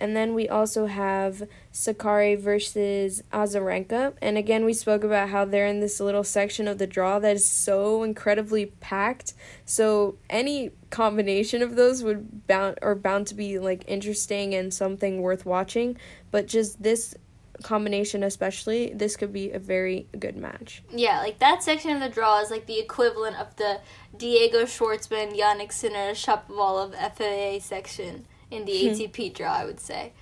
[0.00, 4.14] and then we also have Sakkari versus Azarenka.
[4.22, 7.36] And again, we spoke about how they're in this little section of the draw that
[7.36, 9.34] is so incredibly packed.
[9.66, 15.20] So any combination of those would bound or bound to be like interesting and something
[15.20, 15.98] worth watching.
[16.30, 17.14] But just this
[17.62, 22.08] combination especially this could be a very good match yeah like that section of the
[22.08, 23.80] draw is like the equivalent of the
[24.16, 28.94] diego schwartzman jannik sinner shapovalov faa section in the hmm.
[28.94, 30.12] ATP draw, I would say.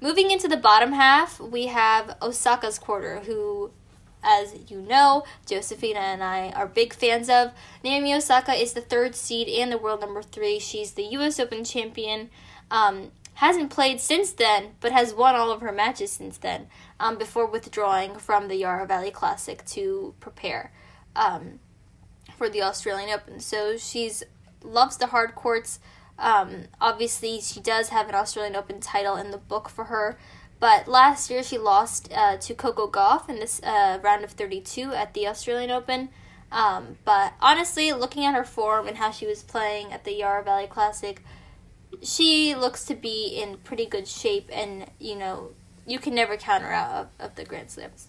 [0.00, 3.70] Moving into the bottom half, we have Osaka's quarter, who,
[4.22, 7.52] as you know, Josephina and I are big fans of.
[7.84, 10.58] Naomi Osaka is the third seed and the world number three.
[10.58, 11.38] She's the U.S.
[11.38, 12.30] Open champion.
[12.70, 16.66] Um, hasn't played since then, but has won all of her matches since then.
[17.00, 20.72] Um, before withdrawing from the Yarra Valley Classic to prepare
[21.16, 21.58] um,
[22.36, 23.40] for the Australian Open.
[23.40, 24.22] So she's
[24.62, 25.80] loves the hard courts.
[26.18, 30.18] Um, obviously, she does have an Australian Open title in the book for her,
[30.60, 34.92] but last year she lost uh, to Coco Gauff in this uh, round of 32
[34.92, 36.10] at the Australian Open.
[36.52, 40.44] Um, but honestly, looking at her form and how she was playing at the Yarra
[40.44, 41.24] Valley Classic,
[42.02, 45.50] she looks to be in pretty good shape, and you know,
[45.86, 48.08] you can never count her out of, of the Grand Slams.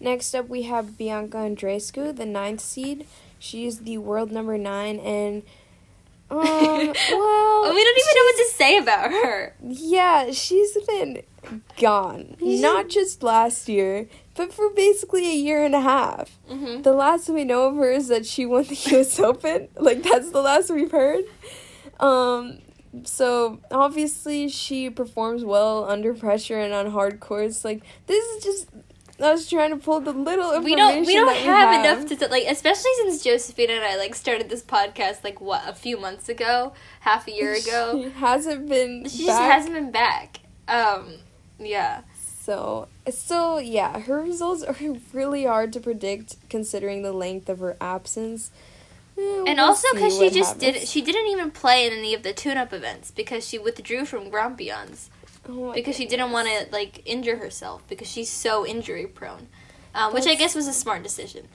[0.00, 3.06] Next up, we have Bianca Andreescu, the ninth seed.
[3.38, 5.42] She is the world number nine, and
[6.30, 9.54] um, well, we don't even know what to say about her.
[9.62, 11.22] Yeah, she's been
[11.78, 12.36] gone.
[12.40, 16.38] Not just last year, but for basically a year and a half.
[16.48, 16.82] Mm-hmm.
[16.82, 19.18] The last we know of her is that she won the U.S.
[19.18, 19.68] Open.
[19.76, 21.24] Like that's the last we've heard.
[22.00, 22.58] Um,
[23.04, 27.64] so obviously she performs well under pressure and on hard courts.
[27.64, 28.68] Like this is just
[29.22, 30.64] I was trying to pull the little information.
[30.64, 31.06] We don't.
[31.06, 34.48] We don't have, we have, enough to like, especially since Josephina and I like started
[34.48, 38.02] this podcast like what a few months ago, half a year ago.
[38.10, 39.08] She hasn't been.
[39.08, 39.38] She back.
[39.38, 40.40] just hasn't been back.
[40.68, 41.16] Um,
[41.58, 42.02] yeah.
[42.16, 44.76] So so yeah, her results are
[45.12, 48.50] really hard to predict considering the length of her absence.
[49.46, 52.32] And we'll also because she just did she didn't even play in any of the
[52.32, 55.10] tune-up events because she withdrew from Grampians.
[55.48, 59.48] Oh because she didn't want to like injure herself because she's so injury prone,
[59.94, 61.48] um, which I guess was a smart decision.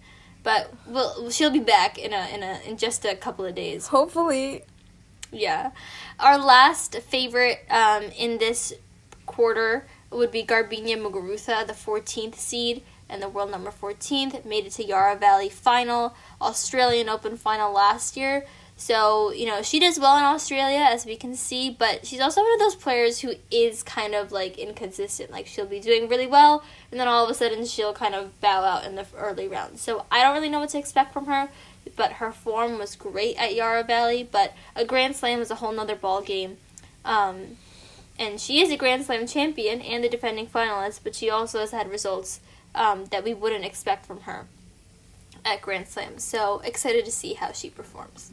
[0.44, 3.88] But well, she'll be back in a in a in just a couple of days.
[3.88, 4.64] Hopefully.
[5.32, 5.72] Yeah,
[6.20, 8.74] our last favorite um, in this
[9.26, 14.46] quarter would be Garbiñe Muguruza, the 14th seed and the world number 14th.
[14.46, 18.46] Made it to Yarra Valley final, Australian Open final last year.
[18.78, 22.42] So, you know, she does well in Australia, as we can see, but she's also
[22.42, 25.32] one of those players who is kind of like inconsistent.
[25.32, 28.40] Like, she'll be doing really well, and then all of a sudden she'll kind of
[28.42, 29.82] bow out in the early rounds.
[29.82, 31.50] So, I don't really know what to expect from her,
[31.96, 35.72] but her form was great at Yarra Valley, but a Grand Slam is a whole
[35.72, 36.58] nother ball game.
[37.06, 37.58] Um,
[38.20, 41.72] and she is a Grand Slam champion and the defending finalist, but she also has
[41.72, 42.42] had results
[42.76, 44.46] um, that we wouldn't expect from her.
[45.44, 46.18] at Grand Slam.
[46.18, 48.32] So excited to see how she performs.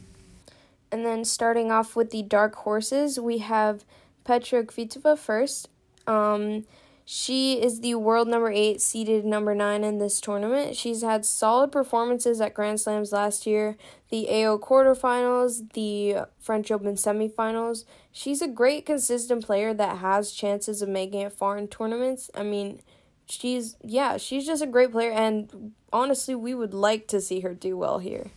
[0.91, 3.83] And then starting off with the dark horses, we have
[4.23, 5.69] Petra Kvitova first.
[6.07, 6.65] Um,
[7.05, 10.75] she is the world number eight, seeded number nine in this tournament.
[10.77, 13.75] She's had solid performances at Grand Slams last year,
[14.09, 17.83] the AO quarterfinals, the French Open semifinals.
[18.11, 22.31] She's a great, consistent player that has chances of making it far in tournaments.
[22.33, 22.81] I mean,
[23.27, 27.53] she's, yeah, she's just a great player, and honestly, we would like to see her
[27.53, 28.31] do well here.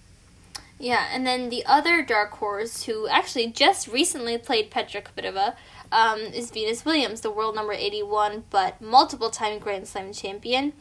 [0.79, 5.55] Yeah, and then the other dark horse who actually just recently played Petra Kvitova
[5.91, 10.75] um, is Venus Williams, the world number 81, but multiple time Grand Slam champion.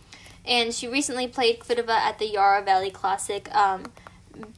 [0.44, 3.92] And she recently played Kvitova at the Yarra Valley Classic, um,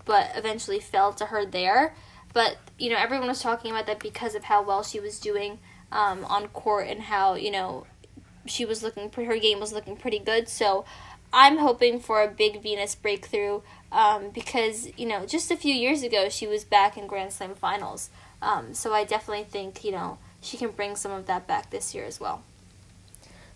[0.06, 1.94] but eventually fell to her there.
[2.34, 5.60] But, you know, everyone was talking about that because of how well she was doing
[5.92, 7.86] um, on court and how, you know,
[8.48, 10.48] she was looking, her game was looking pretty good.
[10.50, 10.86] So
[11.32, 16.04] I'm hoping for a big Venus breakthrough um, because, you know, just a few years
[16.04, 18.10] ago she was back in Grand Slam finals.
[18.42, 21.94] Um, so I definitely think, you know, she can bring some of that back this
[21.94, 22.44] year as well.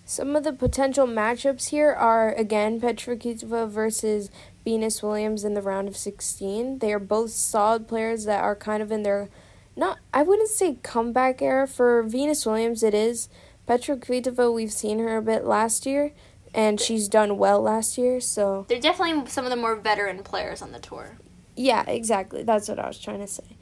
[0.06, 4.30] Some of the potential matchups here are again Petra Kvitova versus
[4.66, 6.80] Venus Williams in the round of 16.
[6.80, 9.30] They are both solid players that are kind of in their
[9.76, 13.30] not I wouldn't say comeback era for Venus Williams it is.
[13.72, 16.12] Petra Kvitova we've seen her a bit last year
[16.54, 20.62] and she's done well last year, so They're definitely some of the more veteran players
[20.62, 21.18] on the tour.
[21.56, 22.44] Yeah, exactly.
[22.44, 23.56] That's what I was trying to say.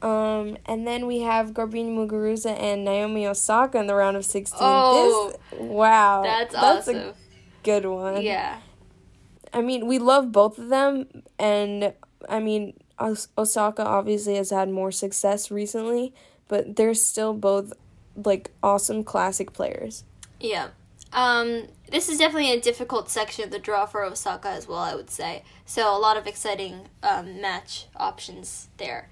[0.00, 4.60] Um, and then we have Garbiñe Muguruza and Naomi Osaka in the round of 16.
[4.62, 6.22] Oh, this, wow.
[6.22, 6.96] That's, that's awesome.
[6.96, 7.14] a
[7.64, 8.22] good one.
[8.22, 8.60] Yeah.
[9.52, 11.94] I mean, we love both of them, and
[12.28, 16.14] I mean, Osaka obviously has had more success recently,
[16.46, 17.72] but they're still both
[18.24, 20.04] like awesome classic players.
[20.40, 20.68] Yeah.
[21.12, 24.94] Um, this is definitely a difficult section of the draw for Osaka as well, I
[24.94, 25.42] would say.
[25.64, 29.08] So a lot of exciting um, match options there.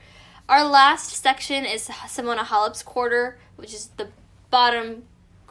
[0.49, 4.09] Our last section is Simona Halep's quarter, which is the
[4.51, 5.05] bottom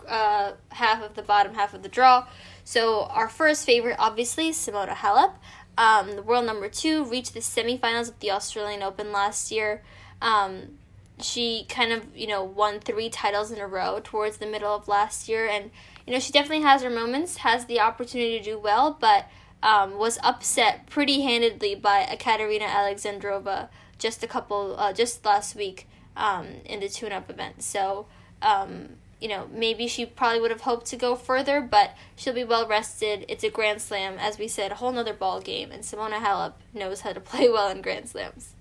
[0.08, 2.28] uh, half of the bottom half of the draw.
[2.64, 5.34] So our first favorite, obviously, Simona Halep.
[5.78, 9.84] Um, the world number two reached the semifinals of the Australian Open last year.
[10.22, 10.78] Um,
[11.22, 14.88] she kind of, you know, won three titles in a row towards the middle of
[14.88, 15.72] last year, and
[16.06, 19.28] you know she definitely has her moments, has the opportunity to do well, but
[19.64, 25.88] um, was upset pretty handedly by Ekaterina Alexandrova just a couple uh, just last week
[26.18, 27.64] um, in the tune-up event.
[27.64, 28.08] So
[28.42, 28.90] um,
[29.20, 32.68] you know maybe she probably would have hoped to go further, but she'll be well
[32.68, 33.26] rested.
[33.28, 36.54] It's a Grand Slam, as we said, a whole nother ball game, and Simona Halep
[36.74, 38.54] knows how to play well in Grand Slams.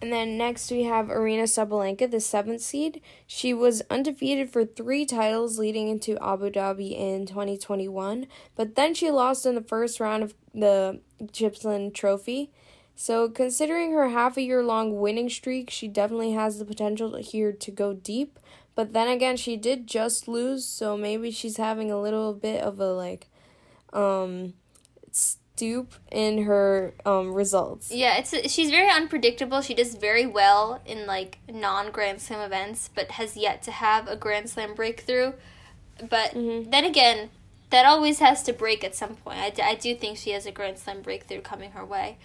[0.00, 3.00] And then next we have Aryna Sabalenka, the seventh seed.
[3.26, 9.10] She was undefeated for three titles leading into Abu Dhabi in 2021, but then she
[9.10, 11.00] lost in the first round of the
[11.32, 12.52] Gippsland Trophy.
[12.94, 17.52] So, considering her half a year long winning streak, she definitely has the potential here
[17.52, 18.38] to go deep.
[18.74, 22.78] But then again, she did just lose, so maybe she's having a little bit of
[22.78, 23.28] a like
[23.92, 24.54] um
[25.58, 27.90] stoop in her um results.
[27.90, 29.60] Yeah, it's she's very unpredictable.
[29.60, 34.06] She does very well in like non Grand Slam events, but has yet to have
[34.08, 35.32] a Grand Slam breakthrough.
[35.98, 36.70] But mm-hmm.
[36.70, 37.30] then again,
[37.70, 39.38] that always has to break at some point.
[39.38, 42.18] I, I do think she has a Grand Slam breakthrough coming her way.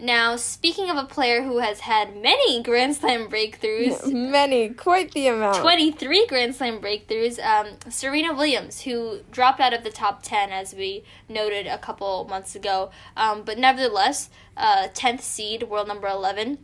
[0.00, 5.26] Now, speaking of a player who has had many Grand Slam breakthroughs, many, quite the
[5.26, 10.50] amount 23 Grand Slam breakthroughs, um, Serena Williams, who dropped out of the top 10,
[10.50, 16.06] as we noted a couple months ago, um, but nevertheless, uh, 10th seed, world number
[16.06, 16.58] 11.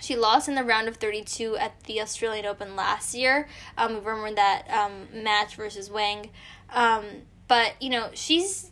[0.00, 3.46] She lost in the round of 32 at the Australian Open last year.
[3.76, 6.30] Um, we remember that um, match versus Wang.
[6.72, 7.04] Um,
[7.46, 8.70] but, you know, she's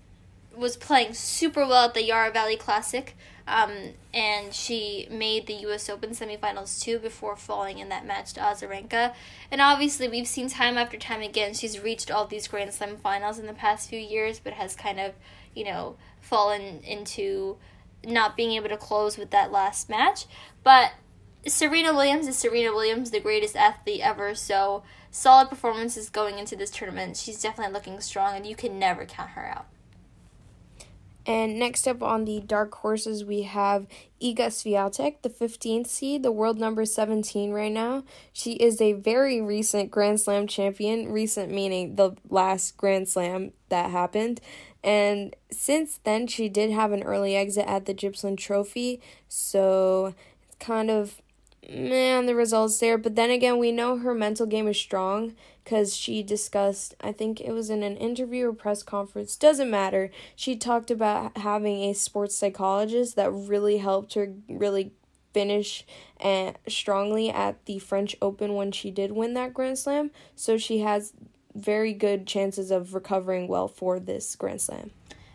[0.57, 3.17] was playing super well at the Yarra Valley Classic.
[3.47, 5.89] Um, and she made the U.S.
[5.89, 9.15] Open semifinals too before falling in that match to Azarenka.
[9.51, 13.39] And obviously, we've seen time after time again she's reached all these Grand Slam finals
[13.39, 15.13] in the past few years, but has kind of,
[15.55, 17.57] you know, fallen into
[18.05, 20.27] not being able to close with that last match.
[20.63, 20.93] But
[21.47, 24.35] Serena Williams is Serena Williams, the greatest athlete ever.
[24.35, 27.17] So solid performances going into this tournament.
[27.17, 29.67] She's definitely looking strong, and you can never count her out.
[31.25, 33.87] And next up on the dark horses, we have
[34.21, 38.03] Iga Swiatek, the 15th seed, the world number 17 right now.
[38.33, 43.91] She is a very recent Grand Slam champion, recent meaning the last Grand Slam that
[43.91, 44.41] happened.
[44.83, 50.15] And since then, she did have an early exit at the Gippsland Trophy, so
[50.49, 51.23] it's kind of
[51.71, 52.99] man the results there.
[52.99, 55.35] But then again, we know her mental game is strong.
[55.65, 60.11] Because she discussed, I think it was in an interview or press conference, doesn't matter.
[60.35, 64.93] She talked about having a sports psychologist that really helped her really
[65.33, 65.85] finish
[66.19, 70.11] and strongly at the French Open when she did win that Grand Slam.
[70.37, 71.13] So she has
[71.55, 74.91] very good chances of recovering well for this Grand Slam.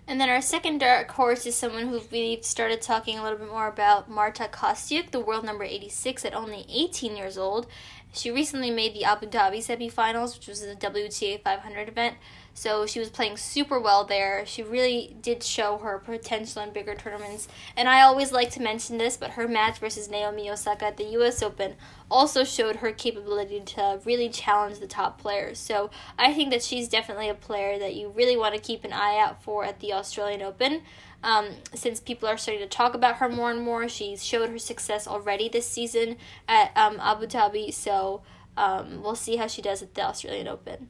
[0.09, 3.49] And then our second dark horse is someone who we've started talking a little bit
[3.49, 7.67] more about, Marta Kostyuk, the world number 86 at only 18 years old.
[8.13, 12.15] She recently made the Abu Dhabi semifinals, which was the WTA 500 event.
[12.57, 14.43] So she was playing super well there.
[14.47, 17.47] She really did show her potential in bigger tournaments.
[17.75, 21.05] And I always like to mention this, but her match versus Naomi Osaka at the
[21.19, 21.75] US Open
[22.09, 25.59] also showed her capability to really challenge the top players.
[25.59, 28.93] So I think that she's definitely a player that you really want to keep an
[28.93, 30.81] eye out for at the Australian Open.
[31.23, 34.59] Um, since people are starting to talk about her more and more, she's showed her
[34.59, 37.73] success already this season at um, Abu Dhabi.
[37.73, 38.21] So
[38.55, 40.89] um, we'll see how she does at the Australian Open.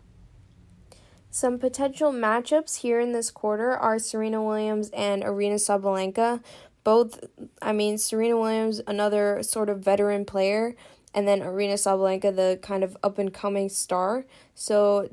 [1.29, 6.41] Some potential matchups here in this quarter are Serena Williams and Aryna Sabalenka.
[6.83, 7.19] Both,
[7.61, 10.73] I mean, Serena Williams, another sort of veteran player,
[11.13, 14.25] and then Aryna Sabalenka, the kind of up and coming star.
[14.55, 15.09] So,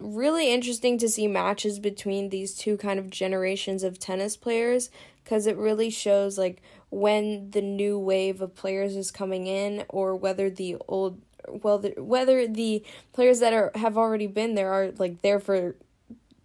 [0.00, 4.90] really interesting to see matches between these two kind of generations of tennis players
[5.22, 10.16] because it really shows like when the new wave of players is coming in or
[10.16, 14.90] whether the old well the, whether the players that are have already been there are
[14.98, 15.76] like there for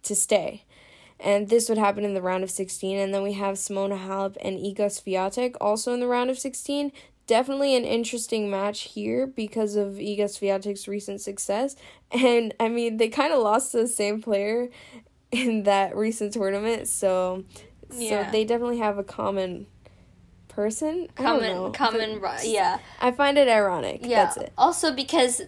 [0.02, 0.62] to stay.
[1.18, 4.36] And this would happen in the round of 16 and then we have Simona Halep
[4.40, 6.92] and Iga Swiatek also in the round of 16.
[7.26, 11.74] Definitely an interesting match here because of Iga Swiatek's recent success.
[12.12, 14.68] And I mean, they kind of lost to the same player
[15.32, 17.44] in that recent tournament, so
[17.92, 18.26] yeah.
[18.26, 19.66] so they definitely have a common
[20.48, 21.08] person.
[21.16, 22.78] Common, common, yeah.
[23.00, 24.00] I find it ironic.
[24.02, 24.24] Yeah.
[24.24, 24.52] That's it.
[24.56, 25.42] Also, because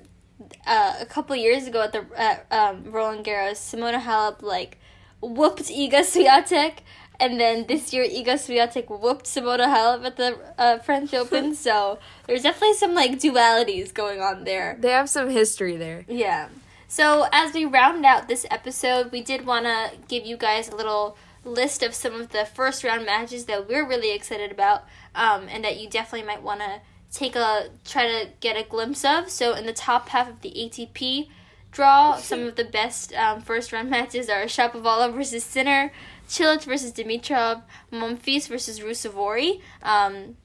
[0.66, 4.78] uh, a couple years ago at the at, um, Roland Garros, Simona Halep like
[5.20, 6.78] whooped Iga Swiatek,
[7.20, 11.54] and then this year Iga Swiatek whooped Simona Halep at the uh, French Open.
[11.54, 14.76] so there's definitely some like dualities going on there.
[14.80, 16.04] They have some history there.
[16.08, 16.48] Yeah.
[16.86, 20.76] So as we round out this episode, we did want to give you guys a
[20.76, 25.48] little list of some of the first round matches that we're really excited about um,
[25.50, 26.80] and that you definitely might want to
[27.12, 29.30] take a try to get a glimpse of.
[29.30, 31.28] So in the top half of the ATP
[31.70, 35.92] draw, some of the best um, first round matches are Shapovalov versus Sinner,
[36.28, 40.36] Cilic versus Dimitrov, Monfils versus Ruusuvuori, um,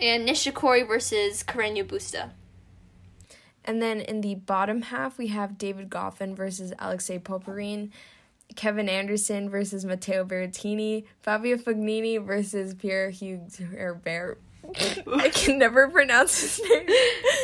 [0.00, 2.30] and Nishikori versus Carreño Busta.
[3.64, 7.90] And then in the bottom half, we have David Goffin versus Alexei Popyrin.
[8.54, 14.40] Kevin Anderson versus Matteo Berrettini, Fabio Fognini versus Pierre Hugues Herbert.
[15.12, 16.86] I can never pronounce his name.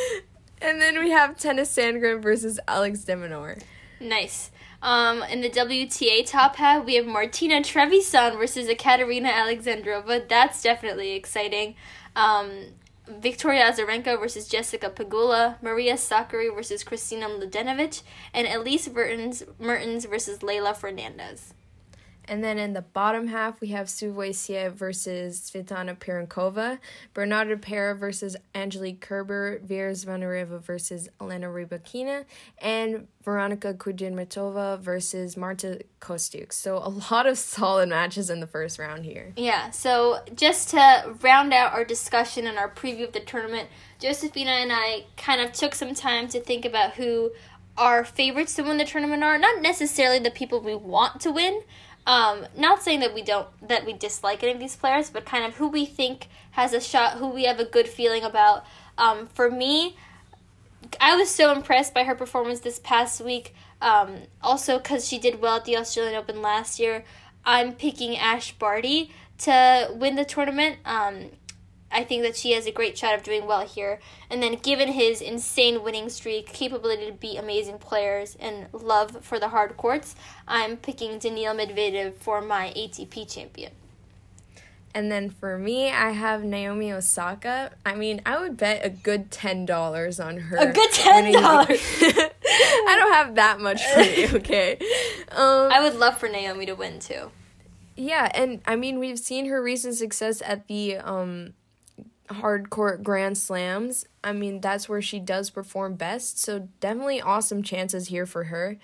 [0.61, 3.61] and then we have Tennys Sandgren versus Alex de Minaur.
[3.99, 4.49] Nice.
[4.83, 10.27] Um, in the WTA top half, we have Martina Trevisan versus Ekaterina Alexandrova.
[10.27, 11.75] That's definitely exciting.
[12.17, 12.49] Um,
[13.07, 18.01] Victoria Azarenka versus Jessica Pegula, Maria Sakkari versus Kristina Mladenovic,
[18.33, 21.53] and Elise Mertens, Mertens versus Leylah Fernandez.
[22.25, 26.79] And then in the bottom half, we have Suvoi versus Svetlana Pironkova,
[27.13, 32.25] Bernarda Pera versus Angelique Kerber, Vera Zvonareva versus Elena Rybakina,
[32.59, 36.53] and Veronika Kudermetova versus Marta Kostyuk.
[36.53, 39.33] So a lot of solid matches in the first round here.
[39.35, 43.69] Yeah, so just to round out our discussion and our preview of the tournament,
[43.99, 47.31] Josephina and I kind of took some time to think about who
[47.77, 49.37] our favorites to win the tournament are.
[49.37, 51.63] Not necessarily the people we want to win,
[52.05, 55.45] um, not saying that we don't that we dislike any of these players, but kind
[55.45, 58.65] of who we think has a shot, who we have a good feeling about.
[58.97, 59.95] Um, for me,
[60.99, 63.55] I was so impressed by her performance this past week.
[63.81, 67.03] Um, also, because she did well at the Australian Open last year,
[67.45, 70.77] I'm picking Ash Barty to win the tournament.
[70.85, 71.31] Um,
[71.93, 73.99] I think that she has a great shot of doing well here.
[74.29, 79.39] And then, given his insane winning streak, capability to beat amazing players, and love for
[79.39, 80.15] the hard courts,
[80.47, 83.71] I'm picking Daniil Medvedev for my ATP champion.
[84.95, 87.71] And then for me, I have Naomi Osaka.
[87.85, 90.57] I mean, I would bet a good ten dollars on her.
[90.57, 91.81] A good ten dollars.
[92.01, 94.23] I don't have that much money.
[94.33, 94.77] Okay.
[95.31, 97.31] Um, I would love for Naomi to win too.
[97.95, 101.53] Yeah, and I mean, we've seen her recent success at the um,
[102.29, 104.05] hard court grand slams.
[104.23, 106.39] I mean, that's where she does perform best.
[106.39, 108.77] So definitely awesome chances here for her.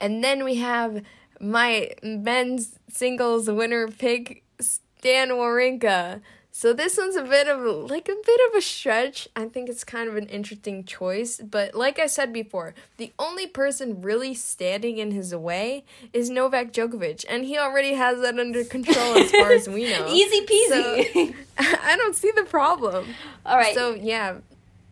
[0.00, 1.02] And then we have
[1.40, 6.20] my men's singles winner pick, Stan Wawrinka.
[6.56, 9.26] So this one's a bit of like a bit of a stretch.
[9.34, 13.48] I think it's kind of an interesting choice, but like I said before, the only
[13.48, 18.62] person really standing in his way is Novak Djokovic, and he already has that under
[18.62, 20.06] control as far as we know.
[20.06, 21.34] Easy peasy.
[21.34, 23.08] So, I don't see the problem.
[23.44, 23.74] All right.
[23.74, 24.36] So yeah.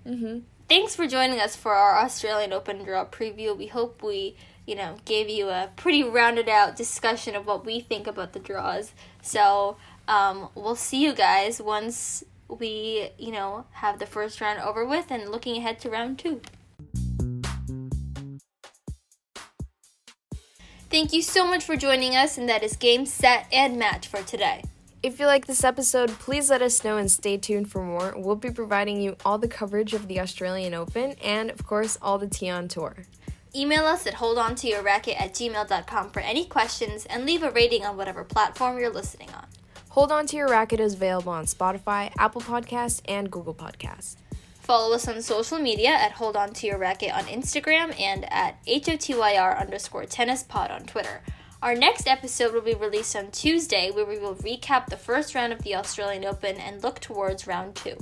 [0.04, 0.40] Mm-hmm.
[0.68, 3.56] Thanks for joining us for our Australian Open draw preview.
[3.56, 4.34] We hope we,
[4.66, 8.40] you know, gave you a pretty rounded out discussion of what we think about the
[8.40, 8.94] draws.
[9.22, 9.76] So
[10.08, 15.10] um, we'll see you guys once we, you know, have the first round over with
[15.10, 16.40] and looking ahead to round two.
[20.90, 24.22] Thank you so much for joining us, and that is game, set, and match for
[24.22, 24.62] today.
[25.02, 28.14] If you like this episode, please let us know and stay tuned for more.
[28.16, 32.18] We'll be providing you all the coverage of the Australian Open and, of course, all
[32.18, 32.94] the tea on tour.
[33.54, 38.22] Email us at holdontoyourracket at gmail.com for any questions and leave a rating on whatever
[38.22, 39.46] platform you're listening on.
[39.92, 44.16] Hold On To Your Racket is available on Spotify, Apple Podcasts, and Google Podcasts.
[44.58, 48.56] Follow us on social media at Hold On To Your Racket on Instagram and at
[48.64, 51.20] HOTYR underscore tennis pod on Twitter.
[51.62, 55.52] Our next episode will be released on Tuesday, where we will recap the first round
[55.52, 57.98] of the Australian Open and look towards round two.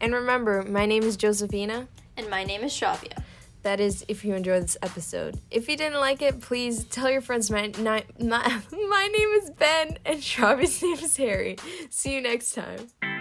[0.00, 1.88] And remember, my name is Josephina.
[2.16, 3.20] And my name is Shravya.
[3.66, 5.40] That is, if you enjoyed this episode.
[5.50, 9.50] If you didn't like it, please tell your friends my, my, my, my name is
[9.50, 11.56] Ben and Shravya's name is Harry.
[11.90, 13.15] See you next time.